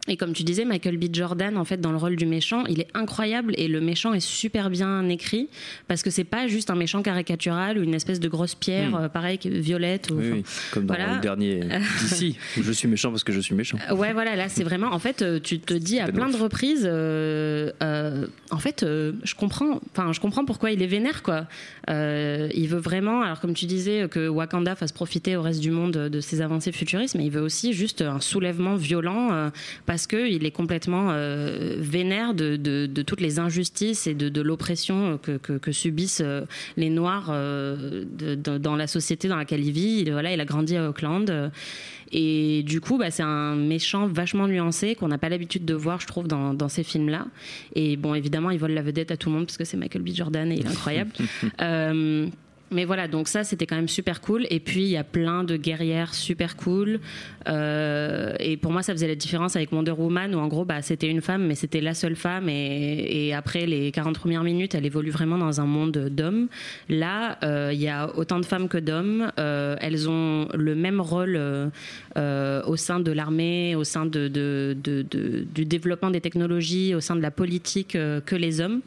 Et 0.08 0.18
comme 0.18 0.34
tu 0.34 0.44
disais, 0.44 0.66
Michael 0.66 0.98
B. 0.98 1.06
Jordan, 1.12 1.58
en 1.58 1.66
fait, 1.66 1.82
dans 1.82 1.92
le 1.92 1.98
rôle 1.98 2.16
du 2.16 2.26
méchant, 2.28 2.64
il 2.68 2.80
est 2.80 2.88
incroyable 2.94 3.54
et 3.58 3.68
le 3.68 3.82
méchant 3.82 4.14
est 4.14 4.20
super 4.20 4.70
bien 4.70 5.08
écrit 5.10 5.50
parce 5.88 6.04
que 6.04 6.10
c'est 6.12 6.24
pas 6.24 6.48
juste 6.48 6.70
un 6.70 6.76
méchant 6.76 7.02
caricatural 7.02 7.78
ou 7.80 7.82
une 7.84 7.94
espèce 7.96 8.20
de 8.20 8.28
grosse 8.30 8.54
pierre, 8.56 8.92
Mm. 8.92 8.96
euh, 8.96 9.10
pareil, 9.10 9.40
violette. 9.44 10.10
Ou, 10.12 10.16
Oui, 10.18 10.30
oui, 10.32 10.44
comme 10.72 10.86
dans 10.86 10.94
voilà. 10.94 11.16
le 11.16 11.22
dernier 11.22 11.60
d'ici, 12.02 12.38
où 12.58 12.62
je 12.64 12.72
suis 12.72 12.88
méchant 12.88 13.10
parce 13.10 13.24
que 13.24 13.34
je 13.34 13.40
suis 13.40 13.56
méchant. 13.56 13.78
Ouais, 13.96 14.14
voilà, 14.14 14.36
là, 14.36 14.48
c'est 14.48 14.64
vraiment. 14.64 14.88
En 14.92 15.00
fait, 15.00 15.22
euh, 15.24 15.40
tu 15.40 15.60
te 15.60 15.74
dis 15.74 16.00
à 16.00 16.08
plein 16.08 16.28
ouf. 16.30 16.38
de 16.38 16.44
reprises, 16.44 16.84
euh, 16.90 17.72
euh, 17.82 18.28
en 18.52 18.60
fait, 18.60 18.84
euh, 18.84 19.14
je 19.24 19.34
comprends. 19.36 19.80
Enfin, 19.92 20.14
je 20.14 20.20
comprends 20.20 20.46
pourquoi 20.46 20.72
il 20.72 20.82
est 20.84 20.88
vénère, 20.88 21.24
quoi. 21.24 21.48
Euh, 21.90 22.50
il 22.54 22.68
veut 22.68 22.80
vraiment, 22.80 23.22
alors 23.22 23.40
comme 23.40 23.54
tu 23.54 23.66
disais, 23.66 24.08
que 24.10 24.28
Wakanda 24.28 24.76
fasse 24.76 24.92
profiter 24.92 25.36
au 25.36 25.42
reste 25.42 25.62
du 25.62 25.72
monde 25.72 25.94
de 25.94 26.20
ses 26.20 26.42
avancées 26.42 26.72
futuristes, 26.72 27.16
mais 27.16 27.26
il 27.26 27.32
veut 27.32 27.42
aussi 27.42 27.74
juste 27.74 28.02
un 28.02 28.20
soulèvement 28.20 28.76
violent 28.76 29.32
euh, 29.34 29.50
parce 29.96 30.08
que 30.08 30.30
il 30.30 30.46
est 30.46 30.52
complètement 30.52 31.08
euh, 31.12 31.78
vénère 31.80 32.34
de, 32.34 32.58
de- 32.58 32.86
de 32.86 33.02
toutes 33.02 33.22
les 33.22 33.40
injustices 33.40 34.08
et 34.08 34.14
de, 34.14 34.28
de 34.28 34.42
l'oppression 34.42 35.18
que, 35.24 35.38
que- 35.38 35.58
que 35.58 35.72
subissent 35.72 36.22
euh, 36.22 36.42
les 36.76 36.90
Noirs 36.90 37.28
euh, 37.30 38.04
dans 38.60 38.76
la 38.76 38.88
société 38.88 39.30
dans 39.30 39.38
laquelle 39.38 39.64
il 39.64 39.72
vit. 39.72 40.00
Il, 40.02 40.12
voilà, 40.12 40.34
il 40.34 40.40
a 40.42 40.46
grandi 40.46 40.76
à 40.76 40.90
Auckland. 40.90 41.30
euh, 41.30 41.48
et 42.12 42.64
du 42.64 42.82
coup, 42.82 42.98
bah, 42.98 43.10
c'est 43.10 43.24
un 43.24 43.56
méchant 43.56 44.06
vachement 44.08 44.48
nuancé 44.48 44.96
qu'on 44.96 45.08
n'a 45.08 45.18
pas 45.18 45.30
l'habitude 45.30 45.64
de 45.66 45.74
voir, 45.74 46.00
je 46.02 46.08
trouve, 46.08 46.28
dans, 46.28 46.54
dans 46.54 46.70
ces 46.70 46.84
films-là. 46.84 47.26
Et 47.74 47.96
bon, 47.98 48.14
évidemment, 48.16 48.52
il 48.52 48.60
vole 48.60 48.72
la 48.74 48.84
vedette 48.84 49.12
à 49.12 49.18
tout 49.18 49.30
le 49.30 49.36
monde 49.36 49.46
parce 49.46 49.58
que 49.58 49.64
c'est 49.66 49.78
Michael 49.78 50.02
B. 50.04 50.10
Jordan 50.14 50.52
et 50.52 50.56
il 50.56 50.66
est 50.66 50.70
incroyable. 50.70 51.12
Euh, 51.62 52.28
mais 52.76 52.86
voilà, 52.86 53.08
donc 53.08 53.30
ça, 53.30 53.44
c'était 53.44 53.66
quand 53.66 53.78
même 53.78 53.88
super 53.88 54.22
cool. 54.22 54.46
Et 54.50 54.60
puis, 54.60 54.84
il 54.84 54.90
y 54.90 54.98
a 54.98 55.04
plein 55.04 55.44
de 55.44 55.56
guerrières 55.56 56.14
super 56.14 56.58
cool. 56.58 57.00
Euh, 57.48 58.34
et 58.40 58.58
pour 58.58 58.72
moi, 58.72 58.84
ça 58.84 58.94
faisait 58.94 59.08
la 59.08 59.16
différence 59.16 59.56
avec 59.56 59.72
Wonder 59.72 59.92
Woman, 59.92 60.36
où 60.36 60.40
en 60.40 60.48
gros, 60.48 60.66
bah, 60.66 60.82
c'était 60.82 61.08
une 61.08 61.22
femme, 61.22 61.46
mais 61.46 61.56
c'était 61.56 61.82
la 61.82 61.94
seule 61.94 62.16
femme. 62.16 62.50
Et, 62.50 63.28
et 63.28 63.34
après 63.34 63.66
les 63.66 63.92
40 63.92 64.20
premières 64.20 64.44
minutes, 64.44 64.76
elle 64.76 64.86
évolue 64.86 65.12
vraiment 65.12 65.38
dans 65.38 65.62
un 65.62 65.66
monde 65.66 66.10
d'hommes. 66.12 66.48
Là, 66.90 67.38
euh, 67.44 67.72
il 67.74 67.80
y 67.80 67.88
a 67.88 68.14
autant 68.18 68.40
de 68.40 68.46
femmes 68.46 68.68
que 68.68 68.78
d'hommes. 68.78 69.32
Euh, 69.40 69.76
elles 69.80 70.10
ont 70.10 70.48
le 70.54 70.76
même 70.76 71.00
rôle 71.00 71.40
au 72.16 72.76
sein 72.76 73.00
de 73.00 73.12
l'armée, 73.12 73.76
au 73.76 73.84
sein 73.84 74.06
de, 74.06 74.28
du 74.76 75.66
développement 75.66 76.12
des 76.12 76.22
technologies, 76.22 76.94
au 76.94 77.00
sein 77.00 77.16
de 77.16 77.22
la 77.22 77.32
politique 77.32 77.92
que 77.92 78.36
les 78.36 78.60
hommes. 78.60 78.82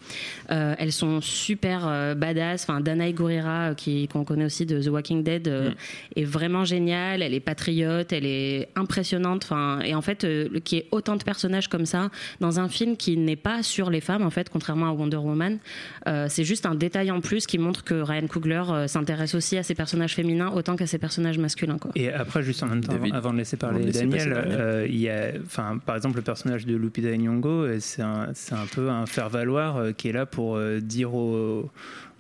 Elles 0.49 0.93
sont 0.93 1.21
super 1.21 2.15
badass. 2.17 2.65
Enfin, 2.65 2.81
Danae 2.81 3.13
Gurira, 3.13 3.75
qui 3.79 4.09
qu'on 4.09 4.25
connaît 4.25 4.45
aussi 4.45 4.67
de 4.67 4.83
The 4.83 4.89
Walking 4.89 5.23
Dead, 5.23 5.49
euh, 5.49 5.71
est 6.17 6.25
vraiment 6.25 6.65
géniale. 6.65 7.23
Elle 7.23 7.33
est 7.33 7.41
patriote, 7.41 8.13
elle 8.13 8.27
est 8.27 8.69
impressionnante. 8.77 9.45
Enfin, 9.45 9.81
et 9.81 9.95
en 9.95 10.03
fait, 10.03 10.25
euh, 10.25 10.49
y 10.71 10.77
ait 10.77 10.87
autant 10.91 11.17
de 11.17 11.23
personnages 11.23 11.69
comme 11.69 11.87
ça 11.87 12.11
dans 12.41 12.61
un 12.61 12.69
film 12.69 12.97
qui 12.97 13.17
n'est 13.17 13.37
pas 13.37 13.63
sur 13.63 13.89
les 13.91 14.01
femmes, 14.01 14.23
en 14.23 14.31
fait, 14.31 14.51
contrairement 14.51 14.89
à 14.89 14.93
Wonder 14.93 15.17
Woman, 15.17 15.59
euh, 16.07 16.27
c'est 16.29 16.45
juste 16.45 16.67
un 16.67 16.75
détail 16.75 17.11
en 17.11 17.21
plus 17.21 17.47
qui 17.47 17.59
montre 17.59 17.85
que 17.85 17.95
Ryan 17.95 18.27
Coogler 18.27 18.63
euh, 18.69 18.87
s'intéresse 18.89 19.35
aussi 19.35 19.57
à 19.57 19.63
ses 19.63 19.75
personnages 19.75 20.15
féminins 20.15 20.51
autant 20.55 20.77
qu'à 20.77 20.87
ses 20.87 20.99
personnages 20.99 21.39
masculins. 21.39 21.79
Quoi. 21.79 21.93
Et 21.95 22.13
après, 22.13 22.43
juste 22.43 22.63
en 22.63 22.67
même 22.67 22.83
temps, 22.83 22.93
David. 22.93 23.15
avant, 23.15 23.33
de 23.33 23.39
laisser 23.39 23.57
parler 23.57 23.85
de 23.85 23.93
Daniel, 23.93 24.33
euh, 24.35 24.87
il 24.89 24.99
y 24.99 25.09
a, 25.09 25.33
enfin, 25.45 25.79
par 25.85 25.97
exemple, 25.97 26.17
le 26.17 26.23
personnage 26.23 26.67
de 26.67 26.77
Lupita 26.77 27.17
Nyong'o, 27.17 27.79
c'est 27.81 28.03
un, 28.03 28.31
c'est 28.35 28.55
un 28.55 28.67
peu 28.67 28.91
un 28.91 29.07
faire-valoir 29.07 29.77
euh, 29.77 29.93
qui 29.93 30.09
est 30.09 30.13
là 30.13 30.27
pour 30.27 30.57
euh, 30.57 30.81
dire 30.81 31.15
au, 31.15 31.71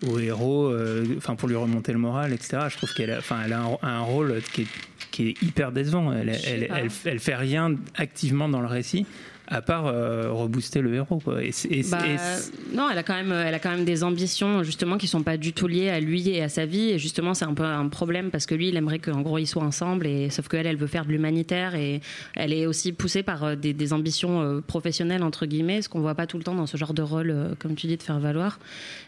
au 0.06 0.18
héros, 0.18 0.66
euh, 0.66 1.04
enfin, 1.16 1.34
pour 1.34 1.48
lui 1.48 1.56
remonter 1.56 1.92
le 1.92 1.98
moral, 1.98 2.32
etc. 2.32 2.66
Je 2.68 2.76
trouve 2.76 2.92
qu'elle 2.94 3.10
a, 3.10 3.18
enfin, 3.18 3.40
elle 3.44 3.52
a 3.52 3.60
un, 3.60 3.78
un 3.82 4.00
rôle 4.00 4.40
qui 4.52 4.62
est, 4.62 4.66
qui 5.10 5.28
est 5.28 5.42
hyper 5.42 5.72
décevant. 5.72 6.12
Elle, 6.12 6.28
elle, 6.28 6.68
elle, 6.70 6.90
elle 7.04 7.18
fait 7.18 7.34
rien 7.34 7.74
activement 7.96 8.48
dans 8.48 8.60
le 8.60 8.66
récit. 8.68 9.06
À 9.50 9.62
part 9.62 9.86
euh, 9.86 10.30
rebooster 10.30 10.82
le 10.82 10.92
héros, 10.94 11.20
quoi. 11.24 11.42
Et, 11.42 11.52
c'est- 11.52 11.68
et 11.68 11.82
c'est- 11.82 11.90
Bah, 11.90 12.06
et 12.06 12.18
c'est- 12.18 12.52
non, 12.74 12.88
elle 12.92 12.98
a 12.98 13.02
quand 13.02 13.14
même, 13.14 13.32
elle 13.32 13.54
a 13.54 13.58
quand 13.58 13.70
même 13.70 13.86
des 13.86 14.04
ambitions 14.04 14.62
justement 14.62 14.98
qui 14.98 15.06
sont 15.06 15.22
pas 15.22 15.38
du 15.38 15.54
tout 15.54 15.66
liées 15.66 15.88
à 15.88 16.00
lui 16.00 16.28
et 16.28 16.42
à 16.42 16.50
sa 16.50 16.66
vie. 16.66 16.90
Et 16.90 16.98
justement, 16.98 17.32
c'est 17.32 17.46
un 17.46 17.54
peu 17.54 17.64
un 17.64 17.88
problème 17.88 18.30
parce 18.30 18.44
que 18.44 18.54
lui, 18.54 18.68
il 18.68 18.76
aimerait 18.76 18.98
qu'en 18.98 19.22
gros 19.22 19.38
ils 19.38 19.46
soient 19.46 19.62
ensemble. 19.62 20.06
Et 20.06 20.28
sauf 20.28 20.48
qu'elle, 20.48 20.66
elle 20.66 20.76
veut 20.76 20.86
faire 20.86 21.06
de 21.06 21.12
l'humanitaire 21.12 21.74
et 21.76 22.02
elle 22.34 22.52
est 22.52 22.66
aussi 22.66 22.92
poussée 22.92 23.22
par 23.22 23.42
euh, 23.42 23.56
des, 23.56 23.72
des 23.72 23.92
ambitions 23.94 24.42
euh, 24.42 24.60
professionnelles 24.60 25.22
entre 25.22 25.46
guillemets, 25.46 25.80
ce 25.80 25.88
qu'on 25.88 26.00
voit 26.00 26.14
pas 26.14 26.26
tout 26.26 26.36
le 26.36 26.44
temps 26.44 26.54
dans 26.54 26.66
ce 26.66 26.76
genre 26.76 26.92
de 26.92 27.00
rôle, 27.02 27.30
euh, 27.30 27.54
comme 27.58 27.74
tu 27.74 27.86
dis, 27.86 27.96
de 27.96 28.02
faire 28.02 28.20
valoir. 28.20 28.58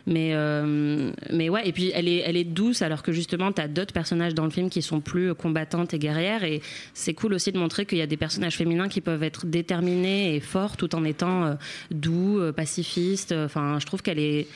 Mais 0.07 0.31
euh, 0.33 1.11
mais 1.31 1.51
ouais. 1.51 1.69
Et 1.69 1.73
puis 1.73 1.93
elle 1.95 2.09
est, 2.09 2.23
elle 2.25 2.39
est 2.39 2.45
douce 2.45 2.81
alors 2.81 3.03
que 3.03 3.13
justement, 3.13 3.53
tu 3.53 3.61
as 3.61 3.69
d'autres 3.69 3.93
personnages 3.93 4.35
dans 4.35 4.45
le 4.45 4.51
film 4.51 4.71
qui 4.71 4.81
sont 4.81 5.01
plus 5.03 5.35
combattantes 5.35 5.93
et 5.93 5.99
guerrières. 5.99 6.45
Et 6.45 6.63
c'est 6.95 7.13
cool 7.13 7.35
aussi 7.35 7.53
de 7.53 7.59
montrer 7.59 7.85
qu'il 7.85 7.99
y 7.99 8.03
a 8.03 8.07
des 8.07 8.17
personnages 8.17 8.57
féminins 8.57 8.89
qui 8.89 9.03
peuvent 9.03 9.23
être 9.23 9.45
déterminés 9.45 10.30
et 10.37 10.41
forts 10.41 10.77
tout 10.77 10.95
en 10.95 11.05
étant 11.05 11.45
euh, 11.45 11.55
doux, 11.91 12.39
euh, 12.41 12.53
pacifistes. 12.53 13.33
Enfin, 13.33 13.79
je 13.81 13.87
trouve 13.87 14.03
qu'elle 14.03 14.19
est 14.19 14.47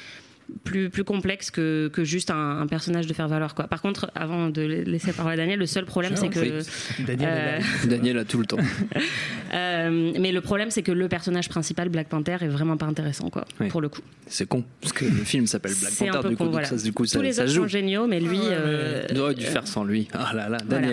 plus, 0.63 0.91
plus 0.91 1.05
complexe 1.05 1.51
que, 1.51 1.89
que 1.91 2.05
juste 2.05 2.31
un, 2.31 2.61
un 2.61 2.67
personnage 2.67 3.07
de 3.07 3.15
faire 3.15 3.29
valoir. 3.29 3.55
Quoi. 3.55 3.67
Par 3.67 3.81
contre, 3.81 4.11
avant 4.15 4.51
de 4.51 4.61
laisser 4.61 5.13
parler 5.15 5.33
à 5.33 5.37
Daniel, 5.39 5.59
le 5.59 5.65
seul 5.65 5.87
problème, 5.87 6.17
c'est 6.17 6.29
que. 6.29 6.61
Daniel 7.03 7.29
est. 7.31 7.87
Euh, 7.87 7.89
Daniel 7.89 8.19
a 8.19 8.25
tout 8.27 8.39
le 8.39 8.45
temps. 8.45 8.59
euh, 9.55 10.13
mais 10.21 10.33
le 10.33 10.41
problème, 10.43 10.71
c'est 10.71 10.83
que 10.83 10.93
le 10.93 11.09
personnage 11.09 11.49
principal, 11.49 11.89
Black 11.89 12.09
Panther, 12.09 12.37
est 12.43 12.49
vraiment 12.49 12.77
pas 12.77 12.87
intéressant, 12.87 13.31
quoi, 13.31 13.47
Oui. 13.61 13.69
pour 13.69 13.81
le 13.81 13.89
coup. 13.89 14.03
C'est 14.27 14.47
con, 14.47 14.65
parce 14.83 14.93
que 14.93 15.05
le 15.07 15.11
film 15.25 15.47
s'appelle 15.47 15.73
Black 15.81 15.93
C'est 15.93 16.09
un 16.09 16.13
Panther, 16.13 16.23
peu 16.25 16.29
du 16.31 16.37
coup, 16.37 16.45
con, 16.45 16.51
voilà. 16.51 16.67
ça, 16.67 16.77
du 16.77 16.93
coup, 16.93 17.07
ça, 17.07 17.19
Tous 17.19 17.25
les 17.25 17.33
ça 17.33 17.43
autres 17.45 17.53
joue. 17.53 17.63
sont 17.63 17.69
géniaux, 17.69 18.07
mais 18.07 18.21
lui. 18.21 18.41
euh, 18.43 19.07
Il 19.11 19.19
aurait 19.19 19.35
dû 19.35 19.45
faire 19.47 19.67
sans 19.67 19.85
lui. 19.85 20.09
Ah 20.13 20.33
là 20.35 20.49
là, 20.51 20.59
Voilà. 20.69 20.89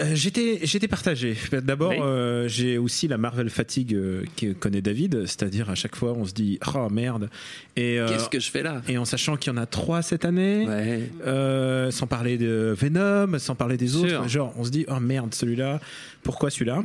Euh, 0.00 0.14
J'étais 0.14 0.60
j'étais 0.62 0.88
partagé. 0.88 1.36
D'abord, 1.52 1.90
Oui. 1.90 1.96
euh, 2.00 2.46
j'ai 2.48 2.78
aussi 2.78 3.08
la 3.08 3.18
Marvel 3.18 3.50
fatigue 3.50 3.94
euh, 3.94 4.22
que 4.36 4.52
connaît 4.52 4.80
David, 4.80 5.26
c'est-à-dire 5.26 5.70
à 5.70 5.74
chaque 5.74 5.96
fois 5.96 6.12
on 6.16 6.24
se 6.24 6.32
dit 6.32 6.58
oh 6.76 6.88
merde 6.88 7.28
et 7.76 7.98
euh, 7.98 8.08
Qu'est-ce 8.08 8.28
que 8.28 8.38
je 8.40 8.50
fais 8.50 8.62
là? 8.62 8.82
et 8.88 8.96
en 8.98 9.04
sachant 9.04 9.36
qu'il 9.36 9.52
y 9.52 9.56
en 9.56 9.58
a 9.60 9.66
trois 9.66 10.02
cette 10.02 10.24
année, 10.24 10.66
Ouais. 10.68 11.90
sans 11.90 12.06
parler 12.06 12.38
de 12.38 12.74
Venom, 12.78 13.38
sans 13.38 13.54
parler 13.54 13.76
des 13.76 13.96
autres, 13.96 14.28
genre 14.28 14.52
on 14.56 14.64
se 14.64 14.70
dit 14.70 14.84
oh 14.88 15.00
merde 15.00 15.34
celui-là, 15.34 15.80
pourquoi 16.22 16.50
celui-là? 16.50 16.84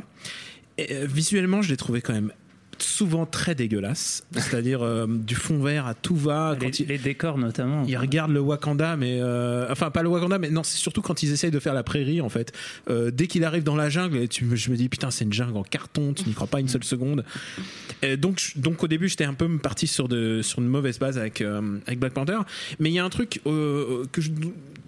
Et, 0.78 1.06
Visuellement, 1.06 1.62
je 1.62 1.68
l'ai 1.70 1.76
trouvé 1.76 2.00
quand 2.00 2.14
même 2.14 2.32
souvent 2.82 3.26
très 3.26 3.54
dégueulasse, 3.54 4.24
c'est-à-dire 4.32 4.82
euh, 4.82 5.06
du 5.08 5.34
fond 5.34 5.62
vert 5.62 5.86
à 5.86 5.94
tout 5.94 6.16
va. 6.16 6.56
les, 6.58 6.66
Quand 6.66 6.78
il, 6.80 6.86
les 6.88 6.98
décors 6.98 7.38
notamment. 7.38 7.84
ils 7.86 7.96
regardent 7.96 8.32
le 8.32 8.40
Wakanda, 8.40 8.96
mais 8.96 9.18
euh, 9.20 9.66
enfin 9.70 9.90
pas 9.90 10.02
le 10.02 10.08
Wakanda, 10.08 10.38
mais 10.38 10.50
non, 10.50 10.62
c'est 10.62 10.76
surtout 10.78 11.02
quand 11.02 11.22
ils 11.22 11.32
essayent 11.32 11.50
de 11.50 11.58
faire 11.60 11.74
la 11.74 11.82
prairie 11.82 12.20
en 12.20 12.28
fait. 12.28 12.52
Euh, 12.90 13.10
dès 13.10 13.26
qu'il 13.26 13.44
arrive 13.44 13.62
dans 13.64 13.76
la 13.76 13.88
jungle, 13.90 14.28
tu, 14.28 14.46
je 14.56 14.70
me 14.70 14.76
dis 14.76 14.88
putain 14.88 15.10
c'est 15.10 15.24
une 15.24 15.32
jungle 15.32 15.56
en 15.56 15.62
carton, 15.62 16.12
tu 16.14 16.24
n'y 16.26 16.34
crois 16.34 16.46
pas 16.46 16.60
une 16.60 16.68
seule 16.68 16.84
seconde. 16.84 17.24
Et 18.02 18.16
donc 18.16 18.38
je- 18.40 18.58
donc 18.60 18.82
au 18.82 18.88
début 18.88 19.08
j'étais 19.08 19.24
un 19.24 19.34
peu 19.34 19.48
parti 19.58 19.86
sur 19.86 20.08
de 20.08 20.40
sur 20.42 20.60
une 20.60 20.68
mauvaise 20.68 20.98
base 20.98 21.18
avec 21.18 21.42
avec 21.86 21.98
Black 21.98 22.12
Panther, 22.12 22.38
mais 22.80 22.90
il 22.90 22.94
y 22.94 22.98
a 22.98 23.04
un 23.04 23.10
truc 23.10 23.40
que 23.44 24.20
je 24.20 24.30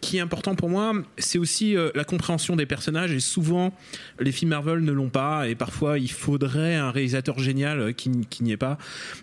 qui 0.03 0.19
est 0.19 0.21
important 0.21 0.55
pour 0.55 0.69
moi, 0.69 0.93
c'est 1.17 1.39
aussi 1.39 1.75
la 1.95 2.05
compréhension 2.05 2.55
des 2.55 2.67
personnages 2.67 3.13
et 3.13 3.19
souvent 3.21 3.73
les 4.21 4.31
films 4.31 4.51
Marvel 4.51 4.81
ne 4.81 4.93
l'ont 4.93 5.09
pas 5.09 5.49
et 5.49 5.55
parfois 5.55 5.99
il 5.99 6.11
faudrait 6.11 6.75
un 6.77 6.91
réalisateur 6.91 7.39
génial 7.39 7.76
euh, 7.81 7.93
qui, 7.93 8.11
qui 8.31 8.45
n'y 8.45 8.53
est 8.53 8.57
pas. 8.57 8.79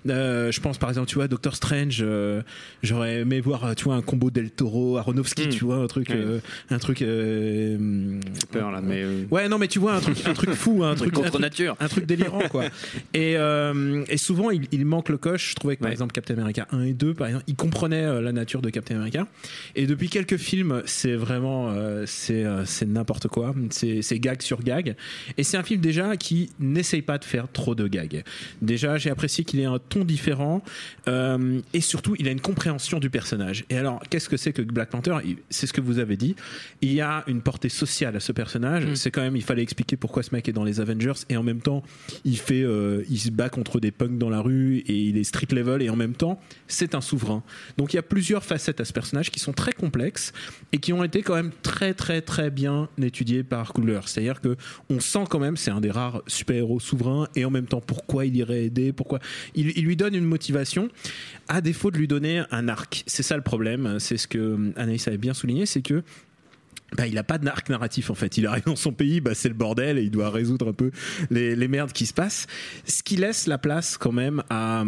Euh, 0.10 0.51
je 0.51 0.60
pense 0.62 0.77
par 0.77 0.89
exemple 0.89 1.07
tu 1.07 1.15
vois 1.15 1.27
Doctor 1.27 1.55
Strange, 1.55 2.00
euh, 2.01 2.41
j'aurais 2.81 3.19
aimé 3.22 3.41
voir 3.41 3.75
tu 3.75 3.86
vois 3.86 3.95
un 3.95 4.01
combo 4.01 4.31
Del 4.31 4.51
Toro, 4.51 4.98
Aronofsky, 4.98 5.48
Mm. 5.48 5.50
tu 5.50 5.65
vois 5.65 5.77
un 5.77 5.88
truc, 5.88 6.10
euh, 6.12 6.39
un 6.69 6.79
truc. 6.79 7.00
peur 8.51 8.72
là, 8.72 8.81
mais. 8.81 9.03
Ouais 9.31 9.48
non 9.50 9.57
mais 9.57 9.67
tu 9.67 9.79
vois 9.79 9.93
un 9.95 10.00
truc, 10.00 10.17
un 10.25 10.33
truc 10.33 10.51
fou, 10.51 10.83
un 10.83 10.95
truc, 10.95 11.13
un 11.13 11.15
contre 11.17 11.29
truc- 11.31 11.41
nature. 11.41 11.75
un 11.79 11.88
truc 11.88 12.05
délirant 12.05 12.48
quoi. 12.50 12.65
Et, 13.13 13.33
et 13.33 14.17
souvent 14.17 14.50
il, 14.51 14.67
il 14.72 14.86
manque 14.86 15.10
le 15.10 15.17
coche. 15.17 15.51
Je 15.51 15.55
trouvais 15.55 15.75
que 15.75 15.81
par 15.81 15.88
Ouais. 15.89 15.93
exemple 15.93 16.13
Captain 16.13 16.38
America 16.38 16.67
1 16.72 16.83
et 16.83 16.93
2 16.93 17.13
par 17.13 17.27
exemple, 17.27 17.45
il 17.48 17.55
comprenait 17.55 18.03
euh, 18.05 18.22
la 18.22 18.31
nature 18.31 18.62
de 18.62 18.69
Captain 18.69 18.95
America. 18.95 19.27
Et 19.75 19.86
depuis 19.86 20.10
quelques 20.10 20.38
films, 20.38 20.81
c'est 20.86 21.15
vraiment 21.15 21.69
euh, 21.72 22.03
c'est 22.07 22.43
euh, 22.45 22.63
n'importe 22.88 23.27
quoi. 23.27 23.53
C'est 23.69 24.19
gag 24.19 24.41
sur 24.41 24.62
gag. 24.63 24.95
Et 25.38 25.43
c'est 25.43 25.57
un 25.57 25.63
film 25.63 25.81
déjà 25.81 26.15
qui 26.17 26.51
n'essaye 26.60 27.01
pas 27.01 27.17
de 27.17 27.25
faire 27.25 27.51
trop 27.51 27.75
de 27.75 27.88
gags. 27.88 28.24
Déjà 28.62 28.97
j'ai 28.97 29.09
apprécié 29.09 29.43
qu'il 29.43 29.59
ait 29.59 29.65
un 29.65 29.79
ton 29.79 30.03
différent 30.05 30.62
euh, 31.07 31.62
et 31.73 31.81
surtout 31.81 32.15
il 32.19 32.27
a 32.27 32.31
une 32.31 32.41
compréhension 32.41 33.00
du 33.00 33.09
personnage. 33.09 33.65
Et 33.69 33.77
alors 33.77 34.01
qu'est-ce 34.09 34.29
que 34.29 34.38
c'est 34.38 34.53
que 34.53 34.62
Black 34.62 34.89
Panther? 34.89 35.17
C'est 35.50 35.67
ce 35.67 35.73
que 35.73 35.81
vous 35.81 36.00
avez 36.00 36.17
dit. 36.17 36.35
Il 36.81 36.93
y 36.93 37.01
a 37.01 37.23
une 37.27 37.41
portée 37.41 37.69
sociale 37.69 38.15
à 38.15 38.19
ce 38.19 38.31
personnage. 38.31 38.85
Mm. 38.85 38.95
C'est 38.95 39.12
quand 39.12 39.21
même 39.21 39.35
il 39.35 39.43
fallait 39.43 39.63
expliquer 39.63 39.97
pourquoi 39.97 40.23
ce 40.23 40.33
mec 40.33 40.47
est 40.47 40.53
dans 40.53 40.63
les 40.63 40.79
Avengers 40.79 41.13
et 41.29 41.38
en 41.38 41.43
même 41.43 41.62
temps 41.62 41.83
il 42.25 42.38
fait 42.38 42.63
euh, 42.63 43.03
il 43.09 43.19
se 43.19 43.29
bat 43.29 43.50
contre 43.50 43.79
des 43.79 43.91
punks 43.91 44.17
dans 44.17 44.29
la 44.29 44.41
rue 44.41 44.77
et 44.79 44.95
il 44.95 45.17
est 45.17 45.23
street 45.23 45.47
level 45.51 45.81
et 45.81 45.89
en 45.89 45.95
même 45.95 46.15
temps 46.15 46.39
c'est 46.67 46.95
un 46.95 47.01
souverain 47.01 47.43
donc 47.77 47.93
il 47.93 47.97
y 47.97 48.00
a 48.00 48.03
plusieurs 48.03 48.43
facettes 48.43 48.79
à 48.79 48.85
ce 48.85 48.93
personnage 48.93 49.31
qui 49.31 49.39
sont 49.39 49.53
très 49.53 49.73
complexes 49.73 50.33
et 50.71 50.77
qui 50.77 50.93
ont 50.93 51.03
été 51.03 51.21
quand 51.21 51.35
même 51.35 51.51
très 51.62 51.93
très 51.93 52.21
très 52.21 52.50
bien 52.50 52.89
étudiées 53.01 53.43
par 53.43 53.73
Coogler 53.73 54.01
c'est 54.05 54.21
à 54.21 54.23
dire 54.23 54.41
que 54.41 54.55
on 54.89 55.00
sent 55.00 55.25
quand 55.29 55.39
même 55.39 55.57
c'est 55.57 55.71
un 55.71 55.81
des 55.81 55.91
rares 55.91 56.21
super 56.27 56.55
héros 56.55 56.79
souverains 56.79 57.27
et 57.35 57.45
en 57.45 57.50
même 57.50 57.65
temps 57.65 57.81
pourquoi 57.81 58.25
il 58.25 58.33
irait 58.36 58.66
aider 58.66 58.94
pourquoi? 58.94 59.20
Il, 59.56 59.78
il 59.78 59.86
lui 59.86 59.96
donne 59.96 60.16
une 60.16 60.25
motivation 60.25 60.90
à 61.48 61.62
défaut 61.62 61.92
de 61.92 61.98
lui 61.98 62.08
donner 62.08 62.44
un 62.52 62.68
arc. 62.68 63.04
C'est 63.08 63.24
ça 63.24 63.36
le 63.36 63.44
problème 63.44 63.98
c'est 64.00 64.18
ce 64.18 64.28
que 64.28 64.72
Anaïs 64.75 65.08
avait 65.08 65.18
bien 65.18 65.34
souligné 65.34 65.66
c'est 65.66 65.82
que 65.82 66.04
bah, 66.95 67.07
il 67.07 67.17
a 67.17 67.23
pas 67.23 67.38
d'arc 67.38 67.69
narratif 67.69 68.09
en 68.09 68.15
fait. 68.15 68.38
Il 68.38 68.45
arrive 68.45 68.65
dans 68.65 68.75
son 68.75 68.91
pays, 68.91 69.21
bah, 69.21 69.33
c'est 69.33 69.50
le 69.50 69.55
bordel 69.55 69.97
et 69.97 70.03
il 70.03 70.12
doit 70.12 70.29
résoudre 70.29 70.69
un 70.69 70.73
peu 70.73 70.91
les, 71.29 71.67
merdes 71.67 71.91
qui 71.91 72.05
se 72.05 72.13
passent. 72.13 72.47
Ce 72.85 73.03
qui 73.03 73.15
laisse 73.15 73.47
la 73.47 73.57
place 73.57 73.97
quand 73.97 74.12
même 74.12 74.43
à, 74.50 74.83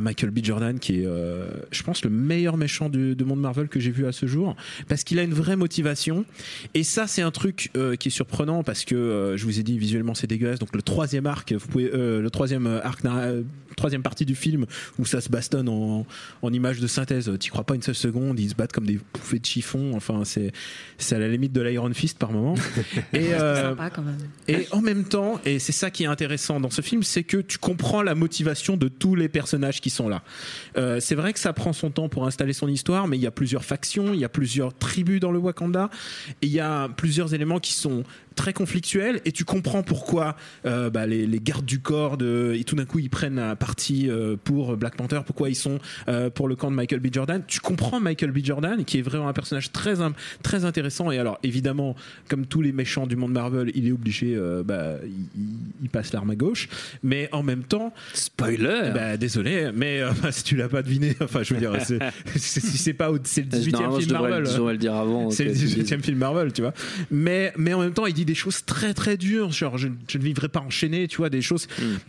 Michael 0.00 0.30
B. 0.30 0.38
Jordan, 0.42 0.78
qui 0.78 1.00
est, 1.00 1.06
euh, 1.06 1.48
je 1.70 1.82
pense, 1.82 2.04
le 2.04 2.10
meilleur 2.10 2.56
méchant 2.56 2.88
du, 2.88 3.14
du 3.14 3.24
monde 3.24 3.40
Marvel 3.40 3.68
que 3.68 3.80
j'ai 3.80 3.90
vu 3.90 4.06
à 4.06 4.12
ce 4.12 4.26
jour, 4.26 4.56
parce 4.88 5.04
qu'il 5.04 5.18
a 5.18 5.22
une 5.22 5.34
vraie 5.34 5.56
motivation. 5.56 6.24
Et 6.74 6.82
ça, 6.84 7.06
c'est 7.06 7.22
un 7.22 7.30
truc 7.30 7.70
euh, 7.76 7.96
qui 7.96 8.08
est 8.08 8.10
surprenant 8.10 8.62
parce 8.62 8.84
que 8.84 8.94
euh, 8.94 9.36
je 9.36 9.44
vous 9.44 9.60
ai 9.60 9.62
dit 9.62 9.78
visuellement 9.78 10.14
c'est 10.14 10.26
dégueulasse. 10.26 10.58
Donc 10.58 10.74
le 10.74 10.82
troisième 10.82 11.26
arc, 11.26 11.54
le 11.74 12.28
troisième 12.28 12.66
arc, 12.66 13.02
troisième 13.76 14.02
partie 14.02 14.24
du 14.24 14.34
film 14.34 14.66
où 14.98 15.04
ça 15.04 15.20
se 15.20 15.28
bastonne 15.28 15.68
en, 15.68 16.06
en 16.42 16.52
images 16.52 16.80
de 16.80 16.86
synthèse. 16.86 17.30
T'y 17.38 17.50
crois 17.50 17.64
pas 17.64 17.74
une 17.74 17.82
seule 17.82 17.94
seconde. 17.94 18.38
Ils 18.40 18.50
se 18.50 18.54
battent 18.54 18.72
comme 18.72 18.86
des 18.86 18.98
bouffées 19.12 19.38
de 19.38 19.46
chiffon. 19.46 19.92
Enfin, 19.94 20.22
c'est 20.24 20.52
à 21.14 21.18
la 21.18 21.28
limite 21.34 21.52
de 21.52 21.60
l'Iron 21.60 21.92
Fist 21.92 22.18
par 22.18 22.32
moment. 22.32 22.54
Et, 23.12 23.34
euh, 23.34 23.70
sympa 23.70 23.90
quand 23.90 24.02
même. 24.02 24.16
et 24.48 24.66
en 24.72 24.80
même 24.80 25.04
temps, 25.04 25.40
et 25.44 25.58
c'est 25.58 25.72
ça 25.72 25.90
qui 25.90 26.04
est 26.04 26.06
intéressant 26.06 26.60
dans 26.60 26.70
ce 26.70 26.80
film, 26.80 27.02
c'est 27.02 27.22
que 27.22 27.38
tu 27.38 27.58
comprends 27.58 28.02
la 28.02 28.14
motivation 28.14 28.76
de 28.76 28.88
tous 28.88 29.14
les 29.14 29.28
personnages 29.28 29.80
qui 29.80 29.90
sont 29.90 30.08
là. 30.08 30.22
Euh, 30.76 31.00
c'est 31.00 31.14
vrai 31.14 31.32
que 31.32 31.38
ça 31.38 31.52
prend 31.52 31.72
son 31.72 31.90
temps 31.90 32.08
pour 32.08 32.26
installer 32.26 32.52
son 32.52 32.68
histoire, 32.68 33.06
mais 33.08 33.16
il 33.16 33.22
y 33.22 33.26
a 33.26 33.30
plusieurs 33.30 33.64
factions, 33.64 34.12
il 34.14 34.20
y 34.20 34.24
a 34.24 34.28
plusieurs 34.28 34.74
tribus 34.76 35.20
dans 35.20 35.32
le 35.32 35.38
Wakanda, 35.38 35.90
et 36.42 36.46
il 36.46 36.52
y 36.52 36.60
a 36.60 36.88
plusieurs 36.88 37.34
éléments 37.34 37.60
qui 37.60 37.72
sont 37.72 38.04
très 38.34 38.52
conflictuels, 38.52 39.20
et 39.24 39.32
tu 39.32 39.44
comprends 39.44 39.82
pourquoi 39.82 40.36
euh, 40.66 40.90
bah, 40.90 41.06
les, 41.06 41.26
les 41.26 41.40
gardes 41.40 41.64
du 41.64 41.80
corps, 41.80 42.16
de, 42.16 42.54
et 42.58 42.64
tout 42.64 42.76
d'un 42.76 42.84
coup 42.84 42.98
ils 42.98 43.10
prennent 43.10 43.38
un 43.38 43.56
parti 43.56 44.08
euh, 44.08 44.36
pour 44.42 44.76
Black 44.76 44.96
Panther, 44.96 45.20
pourquoi 45.26 45.48
ils 45.48 45.54
sont 45.56 45.78
euh, 46.08 46.30
pour 46.30 46.48
le 46.48 46.56
camp 46.56 46.70
de 46.70 46.76
Michael 46.76 47.00
B. 47.00 47.08
Jordan. 47.12 47.42
Tu 47.46 47.60
comprends 47.60 48.00
Michael 48.00 48.32
B. 48.32 48.38
Jordan, 48.42 48.84
qui 48.84 48.98
est 48.98 49.02
vraiment 49.02 49.28
un 49.28 49.32
personnage 49.32 49.72
très, 49.72 49.96
très 50.42 50.64
intéressant, 50.64 51.10
et 51.10 51.18
alors 51.18 51.38
évidemment, 51.42 51.94
comme 52.28 52.46
tous 52.46 52.62
les 52.62 52.72
méchants 52.72 53.06
du 53.06 53.16
monde 53.16 53.32
Marvel, 53.32 53.70
il 53.74 53.88
est 53.88 53.92
obligé, 53.92 54.38
bah, 54.64 54.96
il, 55.82 55.88
passe 55.88 56.12
l'arme 56.12 56.30
à 56.30 56.36
gauche, 56.36 56.68
mais 57.02 57.28
en 57.32 57.42
même 57.42 57.62
temps, 57.62 57.92
Spoiler 58.14 58.90
bah, 58.94 59.16
désolé, 59.16 59.70
mais 59.74 60.00
si 60.30 60.42
tu 60.42 60.56
l'as 60.56 60.68
pas 60.68 60.82
deviné, 60.82 61.14
enfin 61.20 61.42
je 61.42 61.54
veux 61.54 61.60
dire, 61.60 61.72
c'est, 61.80 61.98
c'est, 62.36 62.60
si 62.60 62.78
c'est 62.78 62.94
pas, 62.94 63.10
c'est 63.24 63.42
le 63.42 63.48
18e 63.48 63.70
Normalement, 63.72 64.00
je 64.00 64.06
film 64.06 64.12
Marvel. 64.12 64.42
le 64.42 64.76
dire 64.78 64.94
avant. 64.94 65.30
C'est 65.30 65.44
le 65.44 65.52
tu 65.52 65.58
dises. 65.58 65.78
18e 65.78 66.02
film 66.02 66.18
Marvel, 66.18 66.52
tu 66.52 66.62
vois. 66.62 66.72
Mais, 67.10 67.52
mais 67.56 67.74
en 67.74 67.80
même 67.80 67.92
temps, 67.92 68.06
il 68.06 68.14
dit 68.14 68.23
dit 68.24 68.32
des 68.32 68.34
choses 68.34 68.64
très 68.64 68.94
très 68.94 69.16
dures, 69.16 69.52
genre 69.52 69.78
je, 69.78 69.88
je 70.08 70.18
ne 70.18 70.22
vivrai 70.22 70.48
pas 70.48 70.60
enchaîné, 70.60 71.08
tu 71.08 71.18
vois, 71.18 71.30
des 71.30 71.42
choses. 71.42 71.66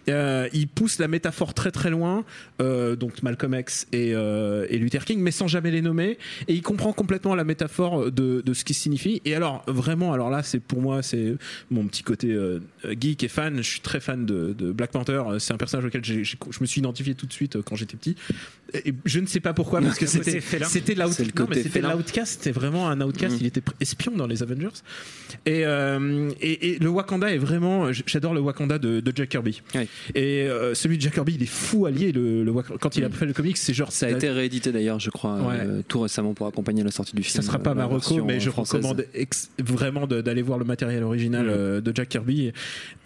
Euh, 0.09 0.47
il 0.53 0.67
pousse 0.67 0.99
la 0.99 1.07
métaphore 1.07 1.53
très 1.53 1.71
très 1.71 1.89
loin, 1.89 2.23
euh, 2.61 2.95
donc 2.95 3.23
Malcolm 3.23 3.55
X 3.59 3.87
et, 3.91 4.13
euh, 4.13 4.65
et 4.69 4.77
Luther 4.77 5.05
King, 5.05 5.19
mais 5.19 5.31
sans 5.31 5.47
jamais 5.47 5.71
les 5.71 5.81
nommer, 5.81 6.17
et 6.47 6.53
il 6.53 6.61
comprend 6.61 6.93
complètement 6.93 7.35
la 7.35 7.43
métaphore 7.43 8.11
de, 8.11 8.41
de 8.41 8.53
ce 8.53 8.63
qui 8.63 8.73
signifie. 8.73 9.21
Et 9.25 9.35
alors 9.35 9.63
vraiment, 9.67 10.13
alors 10.13 10.29
là, 10.29 10.43
c'est 10.43 10.59
pour 10.59 10.81
moi, 10.81 11.01
c'est 11.01 11.35
mon 11.69 11.85
petit 11.87 12.03
côté 12.03 12.37
geek 12.83 13.23
et 13.23 13.27
fan. 13.27 13.57
Je 13.57 13.69
suis 13.69 13.81
très 13.81 13.99
fan 13.99 14.25
de, 14.25 14.53
de 14.57 14.71
Black 14.71 14.91
Panther. 14.91 15.21
C'est 15.39 15.53
un 15.53 15.57
personnage 15.57 15.85
auquel 15.85 16.03
je 16.03 16.35
me 16.61 16.65
suis 16.65 16.79
identifié 16.79 17.15
tout 17.15 17.25
de 17.25 17.33
suite 17.33 17.61
quand 17.61 17.75
j'étais 17.75 17.97
petit. 17.97 18.15
Et 18.73 18.93
je 19.05 19.19
ne 19.19 19.25
sais 19.25 19.39
pas 19.39 19.53
pourquoi, 19.53 19.81
parce 19.81 19.97
que 19.97 20.05
c'était 20.07 20.41
c'était 20.41 20.95
l'outcast. 21.81 22.33
C'était 22.33 22.51
vraiment 22.51 22.89
un 22.89 22.99
outcast. 23.01 23.35
Mm. 23.35 23.39
Il 23.41 23.47
était 23.47 23.61
espion 23.79 24.11
dans 24.15 24.27
les 24.27 24.43
Avengers. 24.43 24.69
Et, 25.45 25.65
euh, 25.65 26.04
et, 26.41 26.69
et 26.71 26.79
le 26.79 26.89
Wakanda 26.89 27.33
est 27.33 27.37
vraiment. 27.37 27.91
J'adore 28.05 28.33
le 28.33 28.39
Wakanda 28.41 28.77
de, 28.79 28.99
de 28.99 29.11
Jack 29.15 29.29
Kirby. 29.29 29.61
Et 30.13 30.43
euh, 30.43 30.73
celui 30.73 30.97
de 30.97 31.01
Jack 31.01 31.13
Kirby, 31.13 31.35
il 31.35 31.43
est 31.43 31.47
fou 31.47 31.85
allié. 31.85 32.11
Le, 32.11 32.43
le 32.43 32.53
quand 32.53 32.95
il 32.97 33.03
a 33.03 33.09
fait 33.09 33.25
le 33.25 33.33
comics, 33.33 33.57
c'est 33.57 33.73
genre. 33.73 33.89
Mm. 33.89 33.91
Ça 33.91 34.05
a 34.07 34.09
été 34.11 34.29
réédité 34.29 34.71
d'ailleurs, 34.71 34.99
je 34.99 35.09
crois, 35.09 35.35
Ouais. 35.35 35.55
euh, 35.59 35.81
tout 35.87 35.99
récemment 36.01 36.33
pour 36.33 36.47
accompagner 36.47 36.83
la 36.83 36.91
sortie 36.91 37.15
du 37.15 37.23
film. 37.23 37.35
Ça 37.35 37.41
sera 37.41 37.59
pas 37.59 37.71
euh, 37.71 37.75
ma 37.75 37.85
reco, 37.85 38.23
mais 38.23 38.39
je 38.39 38.49
euh, 38.49 38.51
française. 38.51 38.81
recommande 38.81 39.05
vraiment 39.59 40.07
d'aller 40.07 40.41
voir 40.41 40.57
le 40.59 40.65
matériel 40.65 41.03
original 41.03 41.45
Mm. 41.45 41.49
euh, 41.49 41.81
de 41.81 41.91
Jack 41.95 42.09
Kirby. 42.09 42.51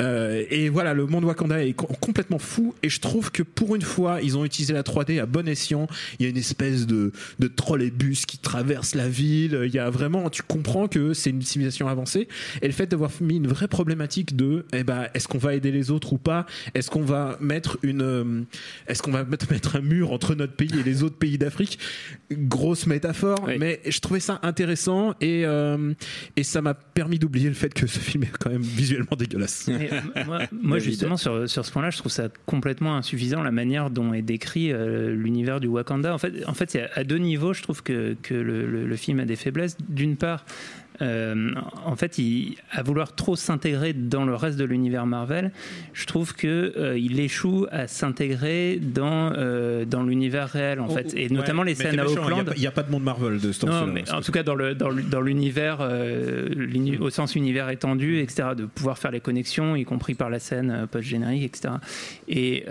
Euh, 0.02 0.44
et 0.50 0.70
voilà, 0.70 0.94
le 0.94 1.06
monde 1.06 1.24
Wakanda 1.26 1.64
est 1.64 1.74
co- 1.74 1.88
complètement 2.00 2.40
fou. 2.40 2.74
Et 2.84 2.90
je 2.90 3.00
trouve 3.00 3.32
que 3.32 3.44
pour 3.44 3.76
une 3.76 3.82
fois, 3.82 4.20
ils 4.22 4.38
ont 4.38 4.46
utilisé 4.46 4.74
la 4.74 4.84
3D 4.84 5.20
à 5.22 5.26
bon 5.26 5.48
escient. 5.48 5.88
Il 6.20 6.24
y 6.24 6.26
a 6.28 6.30
une 6.30 6.38
espèce 6.38 6.88
de, 6.88 7.12
de 7.40 7.48
trolleybus 7.48 8.26
qui 8.26 8.38
traverse 8.38 8.96
la 8.96 9.08
ville. 9.08 9.62
Il 9.66 9.74
y 9.74 9.80
a 9.80 9.90
vraiment, 9.90 10.30
tu 10.30 10.42
comprends 10.44 10.88
que 10.88 11.14
c'est 11.14 11.30
une 11.30 11.42
civilisation 11.42 11.88
avancée. 11.88 12.28
Et 12.62 12.68
le 12.68 12.74
fait 12.74 12.89
d'avoir 12.90 13.12
mis 13.22 13.38
une 13.38 13.48
vraie 13.48 13.68
problématique 13.68 14.36
de, 14.36 14.66
eh 14.74 14.84
ben, 14.84 15.08
est-ce 15.14 15.28
qu'on 15.28 15.38
va 15.38 15.56
aider 15.56 15.72
les 15.72 15.92
autres 15.92 16.14
ou 16.14 16.18
pas? 16.18 16.46
Est-ce 16.74 16.90
qu'on 16.90 17.04
va 17.04 17.38
mettre 17.40 17.78
une, 17.84 18.02
euh, 18.02 18.42
est-ce 18.88 19.02
qu'on 19.02 19.12
va 19.12 19.24
mettre, 19.24 19.76
un 19.76 19.82
mur 19.82 20.12
entre 20.12 20.36
notre 20.36 20.54
pays 20.54 20.72
et 20.80 20.84
les 20.84 21.04
autres 21.04 21.16
pays 21.18 21.38
d'Afrique? 21.38 21.80
Grosse 22.32 22.86
métaphore, 22.88 23.44
Oui. 23.48 23.54
mais 23.60 23.80
je 23.88 24.00
trouvais 24.00 24.20
ça 24.20 24.40
intéressant 24.44 25.14
et, 25.22 25.46
euh, 25.46 25.94
et 26.36 26.44
ça 26.44 26.62
m'a 26.62 26.74
permis 26.74 27.20
d'oublier 27.20 27.48
le 27.48 27.56
fait 27.56 27.74
que 27.74 27.88
ce 27.88 28.00
film 28.00 28.24
est 28.24 28.38
quand 28.40 28.50
même 28.50 28.62
visuellement 28.62 29.16
dégueulasse. 29.18 29.68
Mais, 29.68 29.90
euh, 29.92 30.46
moi, 30.52 30.80
justement, 30.80 31.18
sur, 31.18 31.50
sur 31.50 31.66
ce 31.66 31.72
point-là, 31.72 31.90
je 31.90 31.98
trouve 31.98 32.12
ça 32.12 32.30
complètement 32.46 32.96
insuffisant 32.96 33.42
la 33.44 33.52
manière 33.52 33.90
dont 33.90 34.14
est 34.14 34.22
décrit 34.22 34.72
euh, 34.72 35.14
l'univers 35.14 35.60
du 35.60 35.68
Wakanda. 35.68 36.14
En 36.14 36.18
fait, 36.18 36.46
en 36.48 36.54
fait, 36.54 36.72
c'est 36.72 36.82
à, 36.84 36.90
à 36.96 37.04
deux 37.04 37.18
niveaux, 37.18 37.54
je 37.54 37.62
trouve 37.64 37.84
que, 37.84 38.16
que 38.22 38.34
le, 38.34 38.66
le- 38.66 38.88
le 38.88 38.96
film 38.96 39.20
a 39.20 39.26
des 39.26 39.36
faiblesses. 39.36 39.78
D'une 39.90 40.16
part, 40.16 40.46
euh, 41.02 41.52
en 41.86 41.96
fait, 41.96 42.18
il, 42.18 42.56
à 42.72 42.84
vouloir 42.84 43.16
trop 43.16 43.36
s'intégrer 43.36 43.94
dans 43.94 44.26
le 44.26 44.36
reste 44.36 44.58
de 44.58 44.66
l'univers 44.66 45.06
Marvel, 45.06 45.52
je 45.94 46.06
trouve 46.06 46.34
que 46.34 46.74
euh, 46.78 46.98
il 46.98 47.20
échoue 47.20 47.68
à 47.72 47.88
s'intégrer 47.88 48.80
dans 48.82 49.34
euh, 49.36 49.86
dans 49.86 50.04
l'univers 50.04 50.50
réel, 50.50 50.80
en 50.80 50.90
fait, 50.90 51.14
et 51.16 51.30
notamment 51.30 51.64
les 51.64 51.76
scènes 51.76 52.00
à 52.00 52.06
Auckland. 52.06 52.52
Il 52.56 52.62
n'y 52.62 52.68
a, 52.68 52.72
pas 52.72 52.84
de 52.84 52.92
monde 52.92 53.04
Marvel 53.04 53.40
de 53.40 53.52
ce 53.52 53.62
temps-là. 53.62 53.86
mais 53.86 54.10
en 54.12 54.22
tout 54.22 54.32
cas 54.32 54.44
dans 54.44 54.56
le 54.56 54.76
dans, 54.76 55.22
l'univers 55.22 55.88
l'uni- 56.56 56.98
au 56.98 57.10
sens 57.10 57.36
univers 57.36 57.70
étendu, 57.70 58.20
etc. 58.20 58.50
De 58.56 58.66
pouvoir 58.66 58.98
faire 58.98 59.12
les 59.12 59.20
connexions, 59.22 59.76
y 59.76 59.86
compris 59.86 60.16
par 60.16 60.30
la 60.30 60.40
scène 60.40 60.88
post 60.92 61.08
générique, 61.08 61.44
etc. 61.44 61.76
Et 62.28 62.66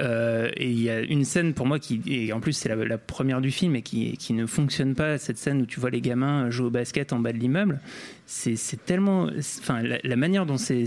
et 0.56 0.70
il 0.70 0.80
y 0.80 0.90
a 0.90 1.00
une 1.00 1.24
scène 1.24 1.54
pour 1.54 1.66
moi 1.66 1.78
qui 1.78 2.00
et 2.06 2.32
en 2.32 2.40
plus 2.40 2.52
c'est 2.52 2.68
la, 2.68 2.76
la 2.76 2.98
première 2.98 3.40
du 3.40 3.50
film 3.50 3.76
et 3.76 3.82
qui 3.82 4.16
qui 4.16 4.32
ne 4.32 4.46
fonctionne 4.46 4.94
pas. 4.94 5.18
Cette 5.18 5.38
scène 5.38 5.62
où 5.62 5.66
tu 5.66 5.80
vois 5.80 5.90
les 5.90 6.00
gamins 6.00 6.50
jouer 6.50 6.66
au 6.66 6.70
basket 6.70 7.12
en 7.12 7.18
bas 7.18 7.32
de 7.32 7.38
l'immeuble, 7.38 7.80
c'est 8.30 8.84
tellement, 8.84 9.28
enfin 9.60 9.82
la, 9.82 9.98
la 10.04 10.16
manière 10.16 10.44
dont 10.44 10.58
c'est 10.58 10.84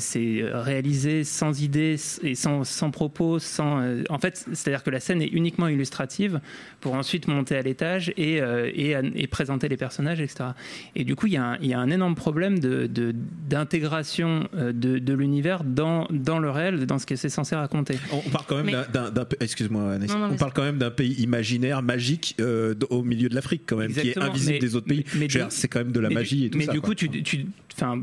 réalisé 0.54 1.24
sans 1.24 1.60
idée 1.64 1.96
et 2.22 2.36
sans 2.36 2.64
sans 2.64 2.92
propos, 2.92 3.40
sans 3.40 3.82
euh, 3.82 4.04
en 4.10 4.20
fait 4.20 4.46
c'est-à-dire 4.54 4.84
que 4.84 4.92
la 4.92 5.00
scène 5.00 5.24
est 5.24 5.28
uniquement 5.28 5.68
illustrative 5.68 6.40
pour 6.82 6.94
ensuite 6.94 7.28
monter 7.28 7.56
à 7.56 7.64
l'étage 7.64 8.14
et, 8.16 8.42
euh, 8.42 8.70
et, 8.76 8.96
et 9.16 9.26
présenter 9.28 9.68
les 9.70 9.78
personnages, 9.78 10.20
etc. 10.22 10.52
Et 10.96 11.04
du 11.04 11.16
coup, 11.16 11.26
il 11.28 11.34
y 11.34 11.38
a 11.38 11.44
un, 11.44 11.58
il 11.62 11.68
y 11.68 11.74
a 11.74 11.80
un 11.80 11.90
énorme 11.90 12.14
problème 12.16 12.60
de- 12.60 12.86
de- 12.86 13.14
d'intégration 13.50 14.48
euh, 14.56 14.72
de, 14.72 15.00
de 15.00 15.14
l'univers 15.14 15.64
dans, 15.64 16.08
dans 16.12 16.40
le 16.40 16.50
réel, 16.50 16.86
dans 16.86 17.00
ce 17.00 17.06
que 17.06 17.16
c'est 17.16 17.30
censé 17.30 17.56
raconter. 17.56 17.96
On 18.12 18.30
parle 18.30 18.46
quand 18.48 18.64
même 18.64 18.86
d'un- 18.94 19.12
Excuse-moi, 19.40 19.82
on 19.84 20.30
mais 20.30 20.36
parle 20.38 20.54
quand 20.54 20.64
même 20.64 20.78
d'un 20.78 20.92
pays 20.92 21.14
imaginaire, 21.14 21.82
magique, 21.82 22.36
euh, 22.40 22.76
au 22.90 23.04
milieu 23.04 23.30
de 23.30 23.36
l'Afrique, 23.36 23.64
quand 23.66 23.78
même, 23.78 23.92
qui 23.94 24.10
est 24.10 24.18
invisible 24.18 24.54
mais- 24.54 24.60
des 24.60 24.76
autres 24.76 24.88
pays. 24.88 25.06
C'est 25.50 25.68
quand 25.68 25.80
même 25.80 25.92
de 25.92 26.00
la 26.00 26.10
mais 26.10 26.16
magie 26.16 26.38
du, 26.38 26.46
et 26.46 26.50
tout 26.50 26.58
mais 26.58 26.66
ça. 26.66 26.72
du 26.72 26.82
quoi. 26.82 26.90
coup, 26.90 26.96
tu, 26.96 27.10
tu, 27.38 27.46
enfin, 27.74 28.02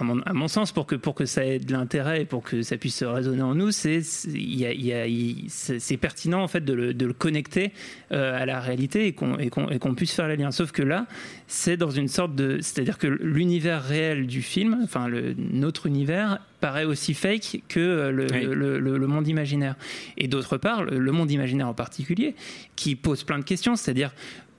à 0.00 0.04
mon, 0.04 0.20
à 0.22 0.32
mon 0.32 0.46
sens, 0.46 0.70
pour 0.70 0.86
que, 0.86 0.94
pour 0.94 1.16
que 1.16 1.24
ça 1.24 1.44
ait 1.44 1.58
de 1.58 1.72
l'intérêt 1.72 2.22
et 2.22 2.24
pour 2.24 2.44
que 2.44 2.62
ça 2.62 2.76
puisse 2.76 3.02
résonner 3.02 3.42
en 3.42 3.56
nous, 3.56 3.72
c'est 3.72 4.00
c'est- 4.02 4.30
il 4.30 4.54
y 4.56 4.64
a- 4.64 4.72
il 4.72 4.86
y 4.86 4.92
a- 4.92 5.08
il- 5.08 5.46
c'est 5.48 5.80
c'est 5.80 5.96
pertinent 5.96 6.40
en 6.40 6.46
fait 6.46 6.64
de 6.64 6.72
le, 6.72 6.94
de 6.94 7.04
le 7.04 7.12
connecter 7.12 7.72
euh, 8.12 8.40
à 8.40 8.46
la 8.46 8.60
réalité 8.60 9.08
et 9.08 9.12
qu'on 9.12 9.36
et 9.38 9.50
qu'on 9.50 9.68
et 9.70 9.80
qu'on 9.80 9.96
puisse 9.96 10.12
faire 10.14 10.28
les 10.28 10.36
liens. 10.36 10.52
Sauf 10.52 10.70
que 10.70 10.82
là, 10.84 11.06
c'est 11.48 11.76
dans 11.76 11.90
une 11.90 12.06
sorte 12.06 12.36
de, 12.36 12.58
c'est-à-dire 12.60 12.96
que 12.96 13.08
l'univers 13.08 13.82
réel 13.82 14.28
du 14.28 14.40
film, 14.40 14.78
enfin 14.84 15.08
le, 15.08 15.34
notre 15.36 15.86
univers 15.86 16.38
paraît 16.60 16.84
aussi 16.84 17.12
fake 17.12 17.62
que 17.68 17.80
euh, 17.80 18.12
le, 18.12 18.26
Oui. 18.32 18.44
le, 18.44 18.78
le- 18.78 18.98
le 18.98 19.06
monde 19.08 19.26
imaginaire. 19.26 19.74
Et 20.16 20.28
d'autre 20.28 20.58
part, 20.58 20.84
le, 20.84 20.98
le 21.00 21.12
monde 21.12 21.30
imaginaire 21.32 21.66
en 21.66 21.74
particulier, 21.74 22.36
qui 22.76 22.94
pose 22.94 23.24
plein 23.24 23.38
de 23.40 23.44
questions, 23.44 23.74
c'est-à-dire 23.74 24.12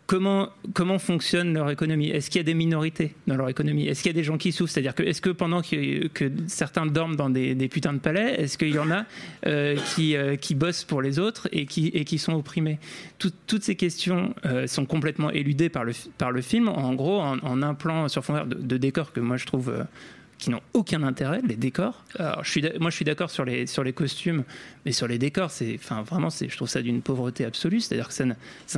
comment, 0.10 0.98
fonctionne 0.98 1.54
leur 1.54 1.70
économie? 1.70 2.10
Est-ce 2.10 2.32
qu'il 2.32 2.40
y 2.40 2.42
a 2.42 2.44
des 2.44 2.56
minorités 2.56 3.14
dans 3.28 3.36
leur 3.36 3.48
économie? 3.48 3.88
Est-ce 3.88 4.02
qu'il 4.02 4.10
y 4.12 4.16
a 4.16 4.20
des 4.20 4.24
gens 4.24 4.38
qui 4.38 4.52
souffrent? 4.52 4.74
C'est-à-dire 4.74 4.96
que 4.96 5.04
est-ce 5.04 5.22
que 5.22 5.30
pendant 5.30 5.62
que, 5.62 6.32
certains 6.48 6.88
dorment 6.88 7.16
dans 7.16 7.30
des, 7.30 7.56
putains 7.68 7.94
de 7.94 8.00
palais, 8.00 8.42
est-ce 8.42 8.58
qu'il 8.58 8.74
y 8.74 8.80
en 8.80 8.90
a 8.90 9.06
euh, 9.46 9.78
qui, 9.94 10.16
euh, 10.16 10.36
qui 10.36 10.56
bossent 10.56 10.84
pour 10.84 11.04
les 11.04 11.20
autres 11.20 11.48
et 11.52 11.66
qui, 11.68 12.18
sont 12.18 12.34
opprimés? 12.34 12.80
Tout- 13.20 13.32
Toutes 13.46 13.64
ces 13.64 13.76
questions 13.76 14.34
euh, 14.46 14.66
sont 14.66 14.86
complètement 14.86 15.30
éludées 15.30 15.70
par 15.70 15.84
le, 15.84 16.42
film, 16.42 16.70
en 16.70 16.94
gros, 16.94 17.22
en, 17.22 17.38
en 17.40 17.62
un 17.62 17.76
plan 17.76 18.08
sur 18.08 18.26
fond 18.26 18.46
de, 18.46 18.56
de 18.56 18.78
décors 18.78 19.14
que 19.14 19.20
moi 19.20 19.38
je 19.38 19.46
trouve... 19.46 19.72
qui 20.40 20.50
n'ont 20.50 20.62
aucun 20.74 21.04
intérêt, 21.04 21.42
les 21.48 21.56
décors. 21.58 22.04
Alors, 22.18 22.44
je 22.44 22.50
suis, 22.50 22.62
d'a- 22.62 22.72
moi, 22.80 22.90
je 22.90 22.96
suis 22.96 23.06
d'accord 23.06 23.30
sur 23.30 23.44
les, 23.46 23.68
sur 23.68 23.84
les 23.84 23.92
costumes, 23.94 24.44
mais 24.86 24.92
sur 24.94 25.06
les 25.08 25.18
décors, 25.18 25.52
c'est, 25.52 25.76
enfin, 25.76 26.02
vraiment, 26.02 26.30
c'est, 26.30 26.48
je 26.50 26.56
trouve 26.56 26.70
ça 26.70 26.82
d'une 26.82 27.02
pauvreté 27.02 27.44
absolue. 27.46 27.82
C'est-à-dire 27.82 28.08
que 28.08 28.14
ça, 28.14 28.26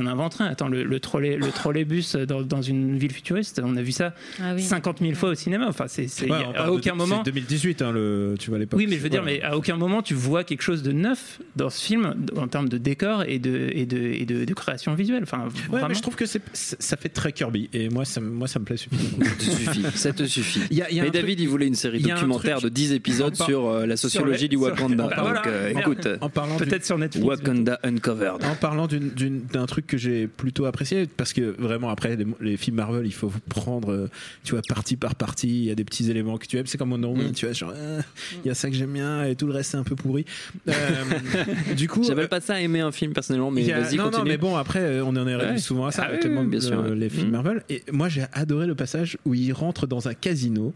n'invente 0.02 0.34
rien. 0.34 0.46
Attends, 0.48 0.66
le, 0.68 0.82
le, 0.82 1.00
trolley, 1.00 1.36
le 1.36 1.46
trolleybus 1.52 2.16
dans, 2.16 2.42
dans 2.42 2.62
une 2.62 2.98
ville 2.98 3.12
futuriste, 3.12 3.62
on 3.64 3.76
a 3.76 3.82
vu 3.82 3.92
ça 3.92 4.12
Ah 4.42 4.54
oui. 4.54 4.62
50 4.62 4.98
000 4.98 5.14
fois 5.14 5.30
au 5.30 5.34
cinéma. 5.34 5.66
Enfin, 5.68 5.86
c'est, 5.88 6.02
Ouais, 6.28 6.32
à 6.56 6.64
de- 6.66 6.70
aucun 6.70 6.94
moment. 6.94 7.22
C'est 7.24 7.30
2018, 7.30 7.82
hein, 7.82 7.92
le, 7.92 8.34
tu 8.38 8.50
vois, 8.50 8.56
à 8.56 8.58
l'époque. 8.58 8.78
Oui, 8.78 8.86
mais 8.88 8.96
je 8.96 9.00
veux 9.02 9.08
dire, 9.08 9.22
mais 9.22 9.40
à 9.42 9.56
aucun 9.56 9.76
moment 9.76 10.02
tu 10.02 10.14
vois 10.14 10.42
quelque 10.44 10.62
chose 10.62 10.82
de 10.82 10.90
neuf 10.92 11.40
dans 11.54 11.70
ce 11.70 11.80
film 11.84 12.14
en 12.36 12.48
termes 12.48 12.68
de 12.68 12.78
décor 12.78 13.22
et 13.22 13.38
de, 13.38 13.70
et 13.72 13.86
de, 13.86 13.98
et 13.98 14.26
de, 14.26 14.44
de 14.44 14.54
création 14.54 14.94
visuelle. 14.94 15.22
Enfin, 15.22 15.44
Ouais, 15.44 15.50
vraiment. 15.68 15.88
mais 15.88 15.94
je 15.94 16.02
trouve 16.02 16.16
que 16.16 16.26
c'est- 16.26 16.42
ça 16.52 16.96
fait 16.96 17.08
très 17.08 17.32
Kirby 17.32 17.70
et 17.72 17.88
moi 17.88 18.04
ça, 18.04 18.20
me- 18.20 18.30
moi, 18.30 18.48
ça 18.48 18.58
me 18.58 18.64
plaît 18.64 18.76
suffisamment. 18.76 19.24
Ça 19.24 19.34
te 19.36 19.42
suffit, 19.44 19.82
ça 19.94 20.12
te 20.12 20.24
suffit. 20.24 20.60
Il 20.70 20.76
y 20.76 20.82
a- 20.82 20.90
il 20.90 20.96
y 20.96 21.00
a 21.00 21.02
Mais 21.02 21.08
un 21.08 21.12
truc- 21.12 21.22
David, 21.22 21.40
il 21.40 21.48
voulait 21.52 21.66
une 21.68 21.74
série 21.74 22.02
un 22.10 22.14
documentaire 22.14 22.60
de 22.60 22.68
10 22.68 22.92
épisodes 22.92 23.36
par- 23.36 23.46
sur 23.46 23.68
euh, 23.68 23.86
la 23.86 23.96
sociologie 23.96 24.48
du 24.48 24.56
sur- 24.56 24.64
Wakanda. 24.66 25.04
Bah 25.08 25.16
Donc, 25.16 25.24
voilà. 25.24 25.42
euh, 25.46 25.68
écoute, 25.68 26.08
en 26.20 26.28
parlant 26.28 26.56
Peut-être 26.56 26.84
sur 26.84 26.98
Netflix. 26.98 27.26
Wakanda 27.26 27.78
Uncovered. 27.84 28.44
En 28.44 28.54
parlant 28.56 28.88
d'un 28.88 29.66
truc 29.66 29.86
que 29.86 29.96
j'ai 29.96 30.26
plutôt 30.26 30.64
apprécié, 30.64 31.06
parce 31.16 31.32
que 31.32 31.54
vraiment 31.58 31.88
après 31.90 32.16
les, 32.16 32.26
les 32.40 32.56
films 32.56 32.76
Marvel, 32.76 33.06
il 33.06 33.12
faut 33.12 33.28
vous 33.28 33.40
prendre, 33.48 33.92
euh, 33.92 34.08
tu 34.44 34.52
vois, 34.52 34.62
partie 34.68 34.96
par 34.96 35.14
partie. 35.14 35.48
Il 35.48 35.64
y 35.64 35.70
a 35.70 35.74
des 35.74 35.84
petits 35.84 36.10
éléments 36.10 36.38
que 36.38 36.46
tu 36.46 36.56
aimes. 36.58 36.66
C'est 36.66 36.78
comme 36.78 36.92
Wonder 36.92 37.06
Woman, 37.08 37.28
Mm. 37.28 37.32
tu 37.32 37.46
vois, 37.46 37.52
genre, 37.52 37.72
euh, 37.76 38.00
il 38.44 38.48
y 38.48 38.50
a 38.50 38.54
ça 38.54 38.68
que 38.70 38.74
j'aime 38.76 38.92
bien 38.92 39.24
et 39.24 39.36
tout 39.36 39.46
le 39.46 39.52
reste 39.52 39.70
c'est 39.72 39.76
un 39.76 39.84
peu 39.84 39.94
pourri. 39.96 40.24
Euh, 40.68 40.72
du 41.76 41.88
coup, 41.88 42.02
J'appelle 42.02 42.24
euh, 42.24 42.28
pas 42.28 42.40
ça 42.40 42.60
aimer 42.60 42.80
un 42.80 42.92
film 42.92 43.12
personnellement, 43.12 43.50
mais 43.50 43.62
vas-y, 43.62 43.96
non, 43.96 44.04
continue. 44.04 44.22
non, 44.24 44.28
mais 44.28 44.36
bon, 44.38 44.56
après, 44.56 45.00
on 45.00 45.08
en 45.16 45.26
est 45.26 45.34
réduit 45.36 45.52
Ouais. 45.52 45.58
souvent 45.58 45.86
à 45.86 45.90
ça 45.92 46.02
Ah 46.04 46.08
avec 46.08 46.22
oui, 46.22 46.28
le 46.28 46.34
oui, 46.36 46.40
monde- 46.42 46.50
bien 46.50 46.60
sûr, 46.60 46.82
les 46.94 47.08
films 47.10 47.28
Mm. 47.28 47.32
Marvel. 47.32 47.62
Et 47.68 47.82
moi, 47.92 48.08
j'ai 48.08 48.24
adoré 48.32 48.66
le 48.66 48.74
passage 48.74 49.18
où 49.24 49.34
il 49.34 49.52
rentre 49.52 49.86
dans 49.86 50.08
un 50.08 50.14
casino 50.14 50.72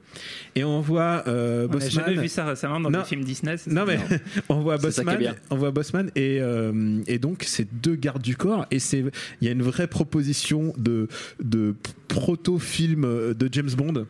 et 0.55 0.65
on 0.67 0.81
voit 0.81 1.25
euh, 1.27 1.67
On 1.69 1.73
Bossman. 1.73 1.91
jamais 2.07 2.21
vu 2.21 2.29
ça 2.29 2.45
récemment 2.45 2.81
dans 2.81 2.91
Non. 2.91 3.01
des 3.01 3.05
films 3.07 3.25
Disney. 3.25 3.57
Non 3.71 3.85
mais 3.87 3.99
on 4.49 4.61
voit 4.61 4.79
Bossman, 4.79 5.35
on 5.51 5.57
voit 5.57 5.71
Bossman 5.71 6.11
et 6.17 6.39
euh, 6.41 7.01
et 7.07 7.19
donc 7.19 7.45
c'est 7.47 7.67
deux 7.83 7.95
gardes 7.97 8.23
du 8.23 8.37
corps 8.37 8.67
et 8.71 8.79
c'est 8.79 9.05
il 9.41 9.47
y 9.47 9.49
a 9.49 9.53
une 9.53 9.63
vraie 9.63 9.87
proposition 9.87 10.73
de 10.77 11.09
de 11.43 11.75
proto 12.09 12.59
film 12.59 13.03
de 13.35 13.49
James 13.53 13.71
Bond 13.77 14.07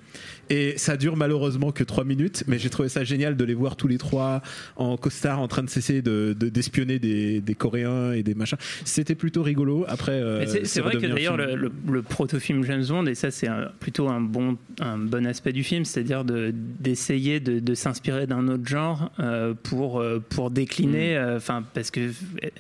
et 0.50 0.74
ça 0.76 0.96
dure 0.96 1.16
malheureusement 1.16 1.72
que 1.72 1.82
trois 1.82 2.04
minutes 2.04 2.44
mais 2.46 2.58
j'ai 2.58 2.68
trouvé 2.70 2.88
ça 2.88 3.04
génial 3.04 3.36
de 3.36 3.44
les 3.44 3.54
voir 3.54 3.74
tous 3.74 3.88
les 3.88 3.98
trois 3.98 4.42
en 4.76 4.96
costard 4.96 5.40
en 5.40 5.48
train 5.48 5.62
de 5.62 5.70
cesser 5.70 6.02
de 6.02 6.34
de- 6.38 6.48
d'espionner 6.50 6.98
des, 6.98 7.40
des 7.40 7.54
Coréens 7.54 8.12
et 8.12 8.22
des 8.22 8.34
machins 8.34 8.58
c'était 8.84 9.14
plutôt 9.14 9.42
rigolo 9.42 9.84
après 9.88 10.12
euh, 10.12 10.44
c'est- 10.64 10.80
vrai 10.80 10.96
que 10.96 11.06
d'ailleurs 11.06 11.36
le, 11.36 11.54
le- 11.56 11.72
le 11.90 12.02
proto-film 12.02 12.62
James 12.64 12.84
Bond, 12.86 13.06
et 13.06 13.14
ça 13.14 13.30
c'est 13.30 13.48
plutôt 13.80 14.08
un 14.08 14.20
bon, 14.20 14.56
un 14.80 14.98
bon 14.98 15.26
aspect 15.26 15.52
du 15.52 15.64
film, 15.64 15.84
c'est-à-dire 15.84 16.24
de 16.24 16.45
d'essayer 16.52 17.40
de, 17.40 17.59
de 17.61 17.74
s'inspirer 17.74 18.26
d'un 18.26 18.48
autre 18.48 18.66
genre 18.66 19.11
euh, 19.20 19.54
pour 19.62 20.00
euh, 20.00 20.22
pour 20.28 20.50
décliner. 20.50 21.16
euh, 21.16 21.37
Enfin, 21.37 21.62
parce 21.74 21.90
que 21.90 22.11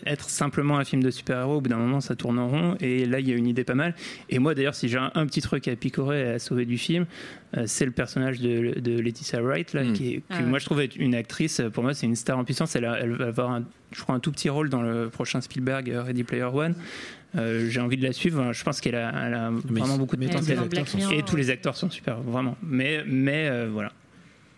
être 0.04 0.28
simplement 0.28 0.78
un 0.78 0.84
film 0.84 1.02
de 1.02 1.10
super-héros, 1.10 1.56
au 1.56 1.60
bout 1.60 1.68
d'un 1.70 1.76
moment, 1.76 2.00
ça 2.00 2.14
tourne 2.16 2.38
en 2.38 2.48
rond. 2.48 2.76
Et 2.80 3.04
là, 3.06 3.20
il 3.20 3.28
y 3.28 3.32
a 3.32 3.36
une 3.36 3.46
idée 3.46 3.64
pas 3.64 3.74
mal. 3.74 3.94
Et 4.30 4.38
moi, 4.38 4.54
d'ailleurs, 4.54 4.74
si 4.74 4.88
j'ai 4.88 4.98
un, 4.98 5.10
un 5.14 5.26
petit 5.26 5.40
truc 5.40 5.68
à 5.68 5.76
picorer 5.76 6.20
et 6.20 6.28
à 6.32 6.38
sauver 6.38 6.64
du 6.64 6.78
film, 6.78 7.06
euh, 7.56 7.62
c'est 7.66 7.84
le 7.84 7.90
personnage 7.92 8.40
de, 8.40 8.78
de 8.80 8.98
Laetitia 9.00 9.40
Wright, 9.42 9.72
là, 9.72 9.84
Mm. 9.84 9.92
qui, 9.92 10.14
est- 10.14 10.22
Ah 10.30 10.38
ouais. 10.38 10.42
moi 10.46 10.58
je 10.58 10.64
trouve 10.66 10.80
être 10.80 10.96
une 10.96 11.14
actrice. 11.14 11.60
Pour 11.72 11.82
moi, 11.82 11.94
c'est 11.94 12.06
une 12.06 12.16
star 12.16 12.38
en 12.38 12.44
puissance. 12.44 12.74
Elle, 12.76 12.84
a- 12.84 12.98
elle 13.00 13.12
va 13.12 13.26
avoir, 13.26 13.50
un, 13.52 13.64
je 13.92 14.00
crois, 14.02 14.14
un 14.14 14.20
tout 14.20 14.32
petit 14.32 14.48
rôle 14.48 14.68
dans 14.68 14.82
le 14.82 15.08
prochain 15.08 15.40
Spielberg 15.40 15.92
Ready 15.94 16.24
Player 16.24 16.44
One. 16.52 16.74
Euh, 17.36 17.68
j'ai 17.68 17.80
envie 17.80 17.96
de 17.96 18.02
la 18.02 18.12
suivre. 18.12 18.52
Je 18.52 18.64
pense 18.64 18.80
qu'elle 18.80 18.94
a, 18.94 19.26
elle 19.26 19.34
a 19.34 19.50
vraiment 19.50 19.98
beaucoup 19.98 20.16
de 20.16 20.26
potentiel. 20.26 20.58
Et 21.12 21.22
tous 21.22 21.36
les 21.36 21.50
acteurs 21.50 21.76
sont 21.76 21.90
super, 21.90 22.20
vraiment. 22.20 22.56
Mais, 22.62 23.02
mais 23.06 23.48
euh, 23.48 23.68
voilà. 23.70 23.92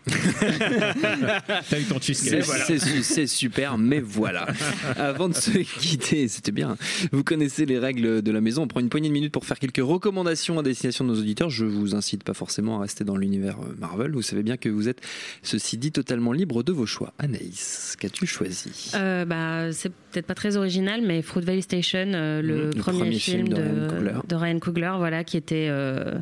T'as 1.69 1.79
eu 1.79 1.83
ton 1.83 1.97
C'est 2.01 2.13
cheesecake. 2.13 3.27
super, 3.27 3.77
mais 3.77 3.99
voilà. 3.99 4.47
Avant 4.97 5.29
de 5.29 5.33
se 5.35 5.51
quitter, 5.51 6.27
c'était 6.27 6.51
bien. 6.51 6.77
Vous 7.11 7.23
connaissez 7.23 7.65
les 7.65 7.79
règles 7.79 8.21
de 8.21 8.31
la 8.31 8.41
maison. 8.41 8.63
On 8.63 8.67
prend 8.67 8.79
une 8.79 8.89
poignée 8.89 9.09
de 9.09 9.13
minutes 9.13 9.31
pour 9.33 9.45
faire 9.45 9.59
quelques 9.59 9.77
recommandations 9.83 10.59
à 10.59 10.63
destination 10.63 11.05
de 11.05 11.09
nos 11.09 11.19
auditeurs. 11.19 11.49
Je 11.49 11.65
vous 11.65 11.95
incite 11.95 12.23
pas 12.23 12.33
forcément 12.33 12.77
à 12.79 12.81
rester 12.81 13.03
dans 13.03 13.15
l'univers 13.17 13.57
euh, 13.61 13.75
Marvel. 13.79 14.11
Vous 14.11 14.21
savez 14.21 14.43
bien 14.43 14.57
que 14.57 14.69
vous 14.69 14.87
êtes, 14.89 15.01
ceci 15.43 15.77
dit, 15.77 15.91
totalement 15.91 16.31
libre 16.33 16.63
de 16.63 16.71
vos 16.71 16.85
choix. 16.85 17.13
Anaïs, 17.19 17.95
qu'as-tu 17.99 18.25
choisi? 18.25 18.91
Euh, 18.95 19.25
bah, 19.25 19.71
c'est 19.71 19.89
peut-être 20.11 20.25
pas 20.25 20.35
très 20.35 20.57
original, 20.57 21.01
mais 21.05 21.21
Fruit 21.21 21.43
Valley 21.43 21.61
Station, 21.61 22.11
euh, 22.13 22.41
le, 22.41 22.65
le 22.65 22.69
premier, 22.71 22.99
premier 22.99 23.19
film, 23.19 23.45
film 23.47 23.57
de 23.57 23.61
Ryan 23.61 23.87
Coogler. 23.89 24.13
de 24.27 24.35
Ryan 24.35 24.59
Coogler, 24.59 24.91
voilà, 24.97 25.23
qui 25.23 25.37
était 25.37 25.67
euh, 25.69 26.15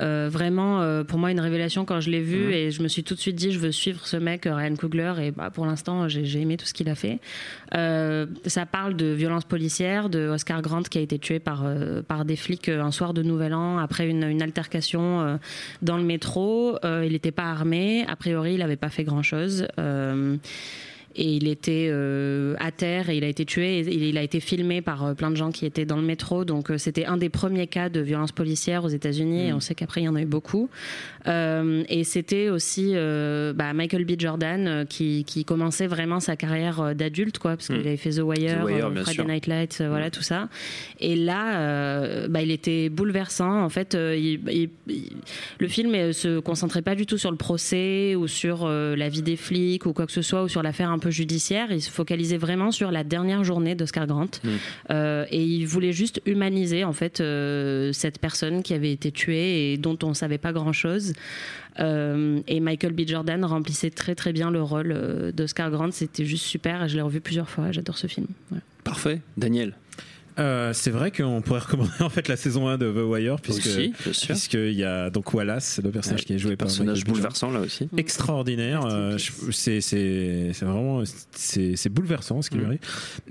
euh, 0.00 0.28
vraiment 0.30 0.80
euh, 0.80 1.04
pour 1.04 1.18
moi 1.18 1.30
une 1.30 1.40
révélation 1.40 1.84
quand 1.84 2.00
je 2.00 2.10
l'ai 2.10 2.20
vu 2.20 2.46
Mhm. 2.46 2.52
et 2.52 2.70
je 2.70 2.82
me 2.82 2.88
suis 2.88 3.02
tout 3.04 3.14
de 3.14 3.20
suite 3.20 3.36
dit 3.36 3.52
je 3.52 3.58
veux 3.58 3.72
suivre 3.72 4.06
ce 4.06 4.16
mec 4.16 4.46
euh, 4.46 4.54
Ryan 4.54 4.74
Coogler 4.76 5.12
et 5.20 5.30
bah, 5.30 5.50
pour 5.50 5.66
l'instant 5.66 6.08
j'ai 6.08 6.40
aimé 6.40 6.56
tout 6.56 6.66
ce 6.66 6.74
qu'il 6.74 6.88
a 6.88 6.94
fait. 6.94 7.18
Euh, 7.74 8.26
ça 8.46 8.66
parle 8.66 8.96
de 8.96 9.06
violence 9.06 9.44
policière, 9.44 10.08
de 10.08 10.28
Oscar 10.28 10.62
Grant 10.62 10.82
qui 10.82 10.98
a 10.98 11.00
été 11.00 11.18
tué 11.18 11.38
par 11.38 11.64
par 12.08 12.24
des 12.24 12.36
flics 12.36 12.68
un 12.68 12.90
soir 12.90 13.14
de 13.14 13.22
Nouvel 13.22 13.54
An 13.54 13.78
après 13.78 14.08
une, 14.08 14.24
une 14.24 14.42
altercation 14.42 15.38
dans 15.82 15.96
le 15.96 16.04
métro. 16.04 16.78
Il 16.84 17.12
n'était 17.12 17.30
pas 17.30 17.50
armé, 17.50 18.04
a 18.08 18.16
priori 18.16 18.54
il 18.54 18.58
n'avait 18.58 18.76
pas 18.76 18.88
fait 18.88 19.04
grand 19.04 19.22
chose. 19.22 19.66
Et 21.16 21.24
il 21.24 21.48
était 21.48 21.88
euh, 21.90 22.54
à 22.60 22.70
terre 22.70 23.10
et 23.10 23.16
il 23.16 23.24
a 23.24 23.28
été 23.28 23.44
tué. 23.44 23.78
Et 23.80 24.08
il 24.08 24.16
a 24.16 24.22
été 24.22 24.40
filmé 24.40 24.80
par 24.80 25.04
euh, 25.04 25.14
plein 25.14 25.30
de 25.30 25.36
gens 25.36 25.50
qui 25.50 25.66
étaient 25.66 25.84
dans 25.84 25.96
le 25.96 26.02
métro. 26.02 26.44
Donc 26.44 26.70
euh, 26.70 26.78
c'était 26.78 27.04
un 27.04 27.16
des 27.16 27.28
premiers 27.28 27.66
cas 27.66 27.88
de 27.88 28.00
violence 28.00 28.32
policière 28.32 28.84
aux 28.84 28.88
États-Unis. 28.88 29.48
Et 29.48 29.52
on 29.52 29.60
sait 29.60 29.74
qu'après 29.74 30.02
il 30.02 30.04
y 30.04 30.08
en 30.08 30.14
a 30.14 30.22
eu 30.22 30.26
beaucoup. 30.26 30.68
Et 31.26 32.04
c'était 32.04 32.48
aussi 32.48 32.94
bah, 32.94 33.72
Michael 33.74 34.04
B. 34.04 34.12
Jordan 34.18 34.86
qui, 34.88 35.24
qui 35.24 35.44
commençait 35.44 35.86
vraiment 35.86 36.18
sa 36.20 36.36
carrière 36.36 36.94
d'adulte, 36.94 37.38
quoi, 37.38 37.56
parce 37.56 37.66
qu'il 37.66 37.76
Mm. 37.76 37.80
avait 37.80 37.96
fait 37.96 38.10
The 38.10 38.20
Wire, 38.22 38.60
The 38.60 38.64
Wire, 38.64 38.90
bien 38.90 39.02
Friday 39.02 39.14
sûr. 39.14 39.26
Night 39.26 39.46
Lights, 39.46 39.82
voilà 39.86 40.10
tout 40.10 40.22
ça. 40.22 40.48
Et 40.98 41.16
là, 41.16 42.26
bah, 42.28 42.42
il 42.42 42.50
était 42.50 42.88
bouleversant. 42.88 43.62
En 43.62 43.68
fait, 43.68 43.94
il- 43.94 44.40
il- 44.50 44.70
il- 44.88 45.12
le 45.58 45.68
film 45.68 46.12
se 46.12 46.38
concentrait 46.40 46.82
pas 46.82 46.94
du 46.94 47.04
tout 47.06 47.18
sur 47.18 47.30
le 47.30 47.36
procès 47.36 48.14
ou 48.14 48.26
sur 48.28 48.66
la 48.68 49.08
vie 49.08 49.22
des 49.22 49.36
flics 49.36 49.86
ou 49.86 49.92
quoi 49.92 50.06
que 50.06 50.12
ce 50.12 50.22
soit 50.22 50.42
ou 50.44 50.48
sur 50.48 50.62
l'affaire 50.62 50.90
un 50.90 50.98
peu 51.00 51.10
judiciaire. 51.10 51.72
Il 51.72 51.82
se 51.82 51.90
focalisait 51.90 52.36
vraiment 52.36 52.70
sur 52.70 52.92
la 52.92 53.02
dernière 53.02 53.42
journée 53.42 53.74
d'Oscar 53.74 54.06
Grant 54.06 54.30
Euh, 54.90 55.24
et 55.30 55.42
il 55.42 55.66
voulait 55.66 55.92
juste 55.92 56.20
humaniser 56.26 56.84
en 56.84 56.92
fait 56.92 57.20
euh, 57.20 57.92
cette 57.92 58.18
personne 58.18 58.62
qui 58.62 58.74
avait 58.74 58.92
été 58.92 59.10
tuée 59.10 59.72
et 59.72 59.76
dont 59.76 59.98
on 60.02 60.14
savait 60.14 60.38
pas 60.38 60.52
grand 60.52 60.72
chose. 60.72 61.12
et 61.78 62.60
Michael 62.60 62.92
B. 62.92 63.02
Jordan 63.06 63.44
remplissait 63.44 63.90
très 63.90 64.14
très 64.14 64.32
bien 64.32 64.50
le 64.50 64.62
rôle 64.62 64.92
euh, 64.94 65.32
d'Oscar 65.32 65.70
Grant. 65.70 65.90
C'était 65.92 66.24
juste 66.24 66.44
super. 66.44 66.84
et 66.84 66.88
Je 66.88 66.96
l'ai 66.96 67.02
revu 67.02 67.20
plusieurs 67.20 67.48
fois. 67.48 67.72
J'adore 67.72 67.98
ce 67.98 68.06
film. 68.06 68.26
Ouais. 68.52 68.58
Parfait. 68.84 69.20
Daniel 69.36 69.74
Euh, 70.38 70.72
c'est 70.72 70.90
vrai 70.90 71.10
qu'on 71.10 71.42
pourrait 71.42 71.60
recommander 71.60 71.90
en 72.00 72.08
fait 72.08 72.28
la 72.28 72.36
saison 72.36 72.68
1 72.68 72.78
de 72.78 72.90
The 72.90 73.04
Wire 73.04 73.36
puisque 73.40 73.66
Aussi, 73.66 73.92
sûr. 74.12 74.28
puisqu'il 74.28 74.72
y 74.72 74.84
a 74.84 75.10
donc 75.10 75.34
Wallace 75.34 75.80
le 75.82 75.90
personnage 75.90 76.20
Ouais, 76.20 76.24
qui 76.26 76.32
est 76.34 76.38
joué 76.38 76.56
par 76.56 76.68
personnage 76.68 76.98
B. 77.04 77.08
Jordan. 77.08 77.14
bouleversant 77.14 77.50
là 77.50 77.60
aussi. 77.60 77.88
extraordinaire. 77.96 78.84
Euh, 78.86 79.18
je- 79.18 79.50
c'est 79.50 79.80
c'est 79.80 80.50
c'est 80.52 80.64
vraiment 80.64 81.02
c'est 81.32 81.76
c'est 81.76 81.88
bouleversant 81.88 82.42
ce 82.42 82.50
qui 82.50 82.56
lui 82.58 82.64
Mm. 82.64 82.66
arrive. 82.68 82.78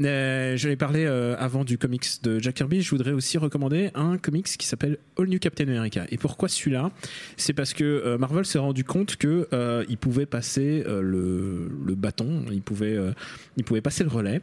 Euh, 0.01 0.57
J'allais 0.57 0.75
parler 0.75 1.05
euh, 1.05 1.35
avant 1.39 1.63
du 1.63 1.77
comics 1.77 2.05
de 2.23 2.39
Jack 2.39 2.55
Kirby. 2.55 2.81
Je 2.81 2.89
voudrais 2.89 3.11
aussi 3.11 3.37
recommander 3.37 3.91
un 3.95 4.17
comics 4.17 4.45
qui 4.45 4.67
s'appelle 4.67 4.97
All 5.17 5.27
New 5.27 5.39
Captain 5.39 5.67
America. 5.67 6.05
Et 6.09 6.17
pourquoi 6.17 6.49
celui-là? 6.49 6.91
C'est 7.37 7.53
parce 7.53 7.73
que 7.73 8.17
Marvel 8.17 8.45
s'est 8.45 8.59
rendu 8.59 8.83
compte 8.83 9.15
que 9.15 9.47
il 9.89 9.97
pouvait 9.97 10.25
passer 10.25 10.83
le, 10.85 11.69
le 11.85 11.95
bâton, 11.95 12.43
il 12.51 12.61
pouvait 12.61 12.97
il 13.57 13.63
pouvait 13.63 13.81
passer 13.81 14.03
le 14.03 14.09
relais 14.09 14.41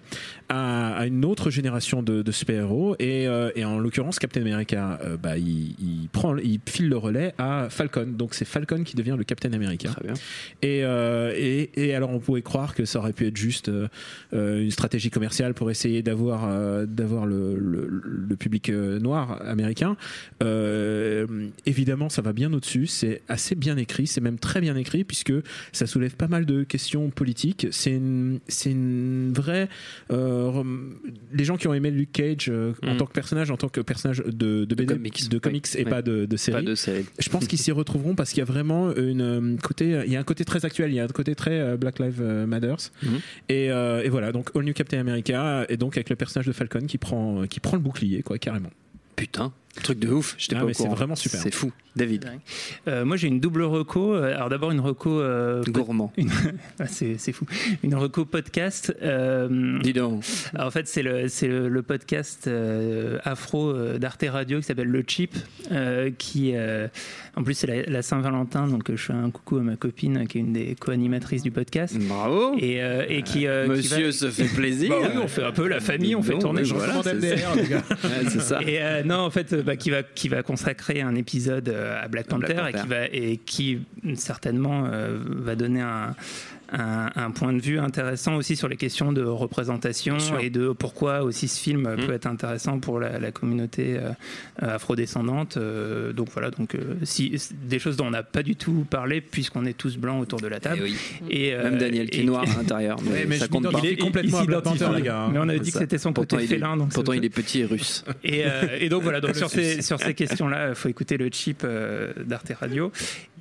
à, 0.48 0.94
à 0.96 1.06
une 1.06 1.24
autre 1.24 1.50
génération 1.50 2.02
de, 2.02 2.22
de 2.22 2.32
super-héros. 2.46 2.94
Et, 2.98 3.26
euh, 3.26 3.50
et 3.56 3.64
en 3.64 3.78
l'occurrence, 3.78 4.18
Captain 4.18 4.40
America, 4.42 5.00
euh, 5.04 5.16
bah, 5.16 5.36
il, 5.36 5.74
il 5.80 6.08
prend, 6.12 6.36
il 6.36 6.60
file 6.66 6.88
le 6.88 6.96
relais 6.96 7.34
à 7.38 7.68
Falcon. 7.70 8.06
Donc 8.06 8.34
c'est 8.34 8.44
Falcon 8.44 8.84
qui 8.84 8.94
devient 8.94 9.16
le 9.18 9.24
Captain 9.24 9.52
America. 9.52 9.88
Très 9.88 10.04
bien. 10.04 10.14
Et, 10.62 10.84
euh, 10.84 11.32
et, 11.36 11.70
et 11.74 11.94
alors 11.94 12.10
on 12.10 12.20
pouvait 12.20 12.42
croire 12.42 12.74
que 12.74 12.84
ça 12.84 13.00
aurait 13.00 13.12
pu 13.12 13.26
être 13.26 13.36
juste 13.36 13.70
une 14.32 14.70
stratégie 14.70 15.10
commerciale 15.10 15.54
pour 15.54 15.70
essayer 15.70 16.02
d'avoir 16.02 16.86
d'avoir 16.86 17.26
le, 17.26 17.56
le, 17.58 17.88
le 17.88 18.36
public 18.36 18.70
noir 18.70 19.42
américain. 19.44 19.96
Évidemment, 21.66 22.08
ça 22.08 22.22
va 22.22 22.32
bien 22.32 22.52
au-dessus. 22.52 22.86
C'est 22.86 23.22
assez 23.28 23.54
bien 23.54 23.76
écrit. 23.76 24.06
C'est 24.06 24.20
même 24.20 24.38
très 24.38 24.60
bien 24.60 24.76
écrit 24.76 25.04
puisque 25.04 25.32
ça 25.72 25.86
soulève 25.86 26.14
pas 26.16 26.28
mal 26.28 26.46
de 26.46 26.62
questions 26.62 27.10
politiques. 27.10 27.66
C'est 27.70 27.92
une 27.92 28.40
une 28.66 29.32
vraie. 29.32 29.68
les 30.10 31.44
gens 31.44 31.56
qui 31.56 31.68
ont 31.68 31.74
aimé 31.74 31.90
Luke 31.90 32.12
Cage 32.12 32.35
euh, 32.48 32.72
en 32.82 32.94
Mm. 32.94 32.96
tant 32.98 33.06
que 33.06 33.12
personnage, 33.12 33.50
en 33.50 33.56
tant 33.56 33.68
que 33.68 33.80
personnage 33.80 34.18
de 34.26 34.64
de, 34.64 34.74
BD, 34.74 34.86
comics. 34.94 35.28
de 35.28 35.38
comics 35.38 35.66
et 35.76 35.84
pas 35.84 36.02
de, 36.02 36.26
de 36.26 36.36
série. 36.36 36.64
Pas 36.64 36.70
de 36.70 36.74
série. 36.74 37.04
Je 37.18 37.28
pense 37.28 37.46
qu'ils 37.46 37.58
s'y 37.58 37.72
retrouveront 37.72 38.14
parce 38.14 38.30
qu'il 38.30 38.38
y 38.38 38.42
a 38.42 38.44
vraiment 38.46 38.94
une 38.94 39.20
euh, 39.20 39.56
côté, 39.62 40.02
il 40.06 40.12
y 40.12 40.16
a 40.16 40.20
un 40.20 40.24
côté 40.24 40.44
très 40.44 40.64
actuel, 40.64 40.90
il 40.90 40.94
y 40.94 41.00
a 41.00 41.04
un 41.04 41.08
côté 41.08 41.34
très 41.34 41.58
euh, 41.58 41.76
Black 41.76 41.98
Lives 41.98 42.22
Matters. 42.22 42.90
Mhm. 43.02 43.18
Et, 43.48 43.66
et 43.66 44.08
voilà, 44.08 44.32
donc 44.32 44.50
All 44.54 44.62
New 44.64 44.72
Captain 44.74 44.98
America 44.98 45.64
et 45.68 45.76
donc 45.76 45.96
avec 45.96 46.10
le 46.10 46.16
personnage 46.16 46.46
de 46.46 46.52
Falcon 46.52 46.86
qui 46.86 46.98
prend, 46.98 47.46
qui 47.46 47.60
prend 47.60 47.76
le 47.76 47.82
bouclier, 47.82 48.22
quoi, 48.22 48.38
carrément. 48.38 48.70
Putain, 49.16 49.52
truc 49.82 49.98
de 49.98 50.08
ouf. 50.08 50.34
J'étais 50.38 50.56
Ah, 50.56 50.60
pas 50.60 50.66
mais 50.66 50.74
c'est 50.74 50.88
vraiment 50.88 51.16
super. 51.16 51.40
C'est 51.40 51.54
fou. 51.54 51.72
David, 51.96 52.26
Euh, 52.88 53.06
moi, 53.06 53.16
j'ai 53.16 53.26
une 53.28 53.40
double 53.40 53.62
reco. 53.62 54.12
Alors, 54.14 54.50
d'abord, 54.50 54.70
une 54.70 54.80
reco. 54.80 55.18
euh, 55.18 55.62
gourmand. 55.68 56.12
une- 56.18 56.28
Ah, 56.78 56.86
c'est 56.86 57.16
c'est 57.18 57.32
fou. 57.32 57.46
Une 57.82 57.94
reco 57.94 58.24
podcast. 58.26 58.94
euh, 59.02 59.78
Dis 59.82 59.94
donc. 59.94 60.22
alors, 60.54 60.66
en 60.66 60.70
fait, 60.70 60.86
c'est 60.88 61.02
le, 61.02 61.28
c'est 61.28 61.48
le, 61.48 61.68
le 61.70 61.82
podcast 61.82 62.48
euh, 62.48 63.18
afro 63.24 63.70
euh, 63.70 63.96
d'Arte 63.98 64.24
Radio 64.28 64.58
qui 64.58 64.64
s'appelle 64.64 64.88
Le 64.88 65.02
Chip. 65.06 65.34
euh, 65.72 66.10
qui, 66.18 66.52
euh, 66.54 66.86
en 67.34 67.42
plus, 67.42 67.54
c'est 67.54 67.66
la, 67.66 67.82
la 67.84 68.02
Saint-Valentin. 68.02 68.66
Donc, 68.66 68.90
euh, 68.90 68.96
je 68.96 69.02
fais 69.04 69.12
un 69.14 69.30
coucou 69.30 69.56
à 69.56 69.62
ma 69.62 69.76
copine 69.76 70.26
qui 70.28 70.36
est 70.36 70.40
une 70.42 70.52
des 70.52 70.74
co-animatrices 70.78 71.42
du 71.42 71.50
podcast. 71.50 71.96
Bravo. 71.98 72.54
Et, 72.58 72.82
euh, 72.82 73.06
et 73.08 73.22
qui. 73.22 73.46
euh, 73.46 73.62
qui 73.64 73.68
va- 73.88 73.96
Monsieur 73.96 74.12
se 74.12 74.30
fait 74.30 74.44
plaisir. 74.54 74.90
Bah 74.90 75.08
oui, 75.14 75.20
on 75.22 75.28
fait 75.28 75.44
un 75.44 75.52
peu 75.52 75.66
la 75.66 75.80
famille, 75.80 76.14
on 76.14 76.22
fait 76.22 76.34
Non, 76.34 76.38
tourner. 76.40 76.64
je 76.64 76.74
voilà, 76.74 77.00
c'est 78.28 78.40
ça. 78.40 78.60
Et 78.62 78.82
euh, 78.82 79.02
non, 79.02 79.16
en 79.20 79.30
fait, 79.30 79.52
euh, 79.54 79.62
bah, 79.66 79.76
qui 79.76 79.90
va 79.90 80.02
qui 80.04 80.28
va 80.28 80.42
consacrer 80.42 81.00
un 81.00 81.16
épisode 81.16 81.68
euh, 81.68 82.00
à 82.00 82.06
Black 82.06 82.28
Panther, 82.28 82.54
Black 82.54 82.74
et 82.74 82.78
qui 82.78 82.86
va 82.86 83.04
et 83.06 83.36
qui 83.38 83.80
certainement 84.14 84.86
euh, 84.86 85.18
va 85.20 85.56
donner 85.56 85.80
un, 85.80 86.14
un 86.72 87.10
un 87.16 87.30
point 87.30 87.52
de 87.52 87.60
vue 87.60 87.78
intéressant 87.78 88.36
aussi 88.36 88.56
sur 88.56 88.68
les 88.68 88.76
questions 88.76 89.12
de 89.12 89.22
représentation 89.22 90.16
et 90.40 90.50
de 90.50 90.72
pourquoi 90.72 91.22
aussi 91.22 91.48
ce 91.48 91.60
film 91.60 91.82
Mm. 91.96 92.06
peut 92.06 92.12
être 92.12 92.26
intéressant 92.26 92.78
pour 92.80 92.98
la, 93.00 93.18
la 93.18 93.30
communauté 93.32 93.96
euh, 93.98 94.10
afrodescendante. 94.74 95.56
Euh, 95.56 96.12
donc 96.12 96.28
voilà, 96.32 96.50
donc 96.50 96.74
euh, 96.74 96.94
si 97.02 97.36
des 97.64 97.78
choses 97.78 97.96
dont 97.96 98.06
on 98.06 98.10
n'a 98.10 98.22
pas 98.22 98.42
du 98.42 98.56
tout 98.56 98.86
parlé 98.88 99.20
puisqu'on 99.20 99.64
est 99.66 99.76
tous 99.76 99.96
blancs 99.96 100.22
autour 100.22 100.40
de 100.40 100.46
la 100.48 100.56
Eh 100.58 100.60
table. 100.60 100.80
oui. 100.84 100.96
Et, 101.30 101.54
euh, 101.54 101.64
Même 101.64 101.78
Daniel 101.78 102.10
qui 102.10 102.20
est 102.20 102.24
noir 102.24 102.42
à 102.42 102.58
l'intérieur. 102.58 102.98
Mais, 103.02 103.10
Ouais, 103.16 103.24
mais 103.26 103.38
ça 103.38 103.46
je 103.46 103.50
compte 103.50 103.62
pas. 103.64 103.68
m'identifie 103.70 103.96
complètement 103.96 104.38
à 104.38 104.44
Black. 104.44 104.62
Panther, 104.62 104.88
les 104.96 105.02
gars, 105.02 105.22
hein. 105.24 105.30
Mais 105.32 105.38
on 105.38 105.48
avait 105.48 105.60
dit 105.60 105.72
que 105.72 105.78
c'était 105.78 105.98
son 105.98 106.12
Pourtant, 106.12 106.36
côté 106.36 106.44
il 106.48 106.52
est- 106.52 106.54
félin. 106.54 106.76
Donc 106.76 106.92
Pourtant, 106.92 107.12
il 107.12 107.24
est 107.24 107.30
petit 107.30 107.60
et 107.60 107.64
russe. 107.64 108.04
et, 108.24 108.44
euh, 108.44 108.76
et 108.78 108.88
donc 108.88 109.02
voilà, 109.02 109.20
donc 109.20 109.34
sur 109.36 109.48
ces, 109.50 109.82
sur 109.82 109.98
ces 110.00 110.14
questions-là, 110.14 110.70
il 110.70 110.74
faut 110.74 110.88
écouter 110.88 111.16
le 111.16 111.28
chip 111.32 111.62
euh, 111.64 112.12
d'Arte 112.24 112.52
Radio. 112.60 112.92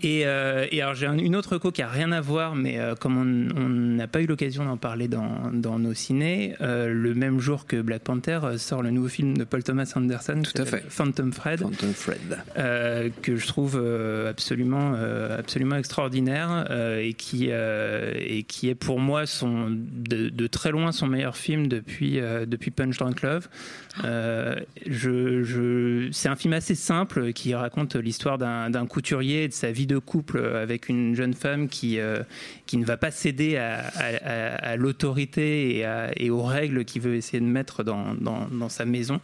Et, 0.02 0.24
euh, 0.26 0.66
et 0.72 0.82
alors 0.82 0.94
j'ai 0.96 1.08
un- 1.08 1.18
une 1.18 1.36
autre 1.36 1.54
reco 1.54 1.72
qui 1.72 1.82
a 1.82 1.88
rien 1.88 2.12
à 2.12 2.22
voir, 2.22 2.56
mais 2.56 2.80
euh, 2.80 2.96
comme 3.16 3.54
on 3.56 3.70
n'a 3.70 4.08
pas 4.08 4.22
eu 4.22 4.26
l'occasion 4.26 4.66
d'en 4.66 4.78
parler 4.78 5.08
dans, 5.08 5.52
dans 5.54 5.80
nos 5.80 5.94
ciné, 5.94 6.56
euh, 6.62 6.92
le 6.92 7.14
même 7.14 7.40
jour 7.40 7.66
que 7.66 7.82
Black 7.82 8.04
Panther 8.04 8.40
euh, 8.44 8.58
sort 8.58 8.82
le 8.82 8.92
nouveau 8.92 9.08
film 9.08 9.38
de 9.38 9.44
Paul 9.44 9.64
Thomas 9.64 9.92
Anderson, 9.96 10.42
qui 10.44 10.54
Tout 10.54 10.62
à 10.62 10.66
s'appelle 10.66 10.82
fait. 10.82 10.90
Phantom 10.90 11.32
Fred. 11.32 11.60
Phantom 11.62 11.94
Fred. 11.94 12.38
Euh, 12.58 13.10
que 13.22 13.36
je 13.36 13.48
trouve 13.48 13.82
absolument, 14.28 14.94
absolument 15.38 15.76
extraordinaire 15.78 16.68
et, 17.00 17.14
qui, 17.14 17.50
et 17.50 18.44
qui 18.48 18.70
est 18.70 18.76
pour 18.76 19.00
moi 19.00 19.26
son, 19.26 19.70
de, 19.70 20.30
de 20.30 20.48
très 20.48 20.72
loin 20.72 20.92
son 20.92 21.08
meilleur 21.08 21.38
film 21.38 21.68
depuis, 21.68 22.20
depuis 22.48 22.72
Punch 22.72 22.98
Drunk 22.98 23.22
Love. 23.22 23.48
Je, 24.04 25.44
je, 25.44 26.10
c'est 26.12 26.30
un 26.30 26.36
film 26.36 26.54
assez 26.54 26.76
simple 26.76 27.34
qui 27.34 27.54
raconte 27.56 27.96
l'histoire 27.96 28.38
d'un 28.38 28.86
couturier 28.88 29.44
et 29.44 29.48
de 29.48 29.54
sa 29.54 29.72
vie 29.72 29.88
de 29.88 29.98
couple 29.98 30.40
avec 30.40 30.90
une 30.90 31.16
jeune 31.16 31.34
femme 31.34 31.68
qui, 31.70 32.00
qui 32.66 32.78
ne 32.78 32.86
va 32.86 32.98
pas 32.98 33.05
céder 33.12 33.58
à, 33.58 34.76
l'autorité 34.76 35.86
et, 36.16 36.30
aux 36.30 36.44
règles 36.44 36.86
qu'il 36.86 37.02
veut 37.02 37.16
essayer 37.16 37.40
de 37.40 37.46
mettre 37.46 37.84
dans, 37.84 38.70
sa 38.70 38.86
maison. 38.86 39.20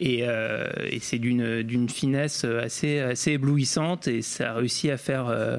Et, 0.00 0.20
et 0.22 0.98
c'est 1.00 1.18
d'une 1.18 1.88
finesse 1.88 2.44
assez, 2.44 3.00
assez 3.00 3.32
éblouissante 3.32 4.08
et 4.08 4.22
ça 4.22 4.50
a 4.50 4.54
réussi 4.54 4.90
à 4.90 4.96
faire 4.96 5.28
euh, 5.28 5.58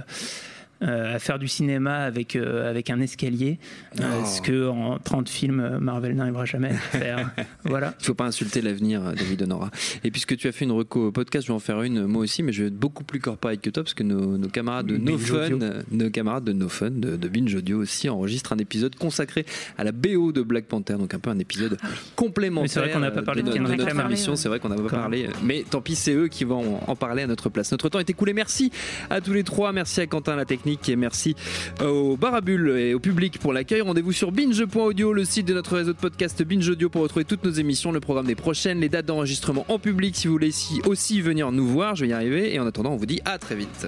à 0.81 1.19
faire 1.19 1.39
du 1.39 1.47
cinéma 1.47 1.99
avec, 1.99 2.35
euh, 2.35 2.69
avec 2.69 2.89
un 2.89 2.99
escalier, 2.99 3.59
euh, 3.99 4.03
oh. 4.21 4.25
ce 4.25 4.41
que 4.41 4.67
en 4.67 4.99
30 4.99 5.29
films 5.29 5.77
Marvel 5.79 6.15
n'arrivera 6.15 6.45
jamais 6.45 6.69
à 6.69 6.73
faire. 6.77 7.31
voilà. 7.63 7.93
Il 7.99 8.03
ne 8.03 8.05
faut 8.05 8.13
pas 8.13 8.25
insulter 8.25 8.61
l'avenir, 8.61 9.01
David 9.15 9.43
Honora. 9.43 9.71
Et 10.03 10.11
puisque 10.11 10.35
tu 10.37 10.47
as 10.47 10.51
fait 10.51 10.65
une 10.65 10.71
reco 10.71 11.11
podcast, 11.11 11.47
je 11.47 11.51
vais 11.51 11.55
en 11.55 11.59
faire 11.59 11.81
une 11.81 12.05
moi 12.05 12.23
aussi, 12.23 12.43
mais 12.43 12.51
je 12.51 12.63
vais 12.63 12.67
être 12.67 12.77
beaucoup 12.77 13.03
plus 13.03 13.19
corporate 13.19 13.61
que 13.61 13.69
toi 13.69 13.83
parce 13.83 13.93
que 13.93 14.03
nos, 14.03 14.37
nos 14.37 14.49
camarades 14.49 14.87
de 14.87 14.97
No 14.97 15.17
Fun, 15.17 15.59
nos 15.91 16.09
camarades 16.09 16.43
de 16.43 16.53
No 16.53 16.69
Fun, 16.69 16.91
de, 16.91 17.15
de, 17.15 17.27
Binge 17.27 17.55
Audio 17.55 17.79
aussi, 17.79 18.09
enregistrent 18.09 18.53
un 18.53 18.57
épisode 18.57 18.95
consacré 18.95 19.45
à 19.77 19.83
la 19.83 19.91
BO 19.91 20.31
de 20.31 20.41
Black 20.41 20.65
Panther, 20.65 20.95
donc 20.95 21.13
un 21.13 21.19
peu 21.19 21.29
un 21.29 21.39
épisode 21.39 21.77
ah 21.81 21.87
complémentaire. 22.15 22.69
C'est 22.69 22.79
vrai 22.79 22.91
qu'on 22.91 22.99
n'a 22.99 23.11
pas 23.11 23.23
parlé 23.23 23.43
de, 23.43 23.51
de, 23.51 23.57
notre 23.57 23.99
émission, 24.05 24.35
c'est 24.35 24.49
vrai 24.49 24.59
qu'on 24.59 24.69
n'a 24.69 24.75
pas 24.75 24.89
parlé, 24.89 25.29
mais 25.43 25.63
tant 25.69 25.81
pis, 25.81 25.95
c'est 25.95 26.13
eux 26.13 26.27
qui 26.27 26.43
vont 26.43 26.79
en 26.87 26.95
parler 26.95 27.23
à 27.23 27.27
notre 27.27 27.49
place. 27.49 27.71
Notre 27.71 27.89
temps 27.89 27.99
est 27.99 28.09
écoulé. 28.09 28.33
Merci 28.33 28.71
à 29.09 29.21
tous 29.21 29.33
les 29.33 29.43
trois, 29.43 29.71
merci 29.71 30.01
à 30.01 30.07
Quentin 30.07 30.35
la 30.35 30.45
technique 30.45 30.64
et 30.65 30.95
merci 30.95 31.35
au 31.83 32.17
Barabule 32.17 32.69
et 32.77 32.93
au 32.95 32.99
public 32.99 33.37
pour 33.39 33.53
l'accueil. 33.53 33.81
Rendez-vous 33.81 34.11
sur 34.11 34.31
binge.audio, 34.31 35.13
le 35.13 35.23
site 35.23 35.47
de 35.47 35.53
notre 35.53 35.75
réseau 35.75 35.93
de 35.93 35.97
podcast 35.97 36.41
Binge 36.43 36.67
Audio 36.67 36.89
pour 36.89 37.03
retrouver 37.03 37.23
toutes 37.23 37.43
nos 37.43 37.51
émissions, 37.51 37.91
le 37.91 37.99
programme 37.99 38.25
des 38.25 38.35
prochaines, 38.35 38.79
les 38.79 38.89
dates 38.89 39.05
d'enregistrement 39.05 39.65
en 39.69 39.77
public 39.77 40.15
si 40.15 40.27
vous 40.27 40.33
voulez 40.33 40.51
aussi 40.85 41.21
venir 41.21 41.51
nous 41.51 41.67
voir. 41.67 41.95
Je 41.95 42.05
vais 42.05 42.09
y 42.09 42.13
arriver 42.13 42.53
et 42.53 42.59
en 42.59 42.65
attendant, 42.65 42.93
on 42.93 42.97
vous 42.97 43.05
dit 43.05 43.21
à 43.25 43.37
très 43.37 43.55
vite. 43.55 43.87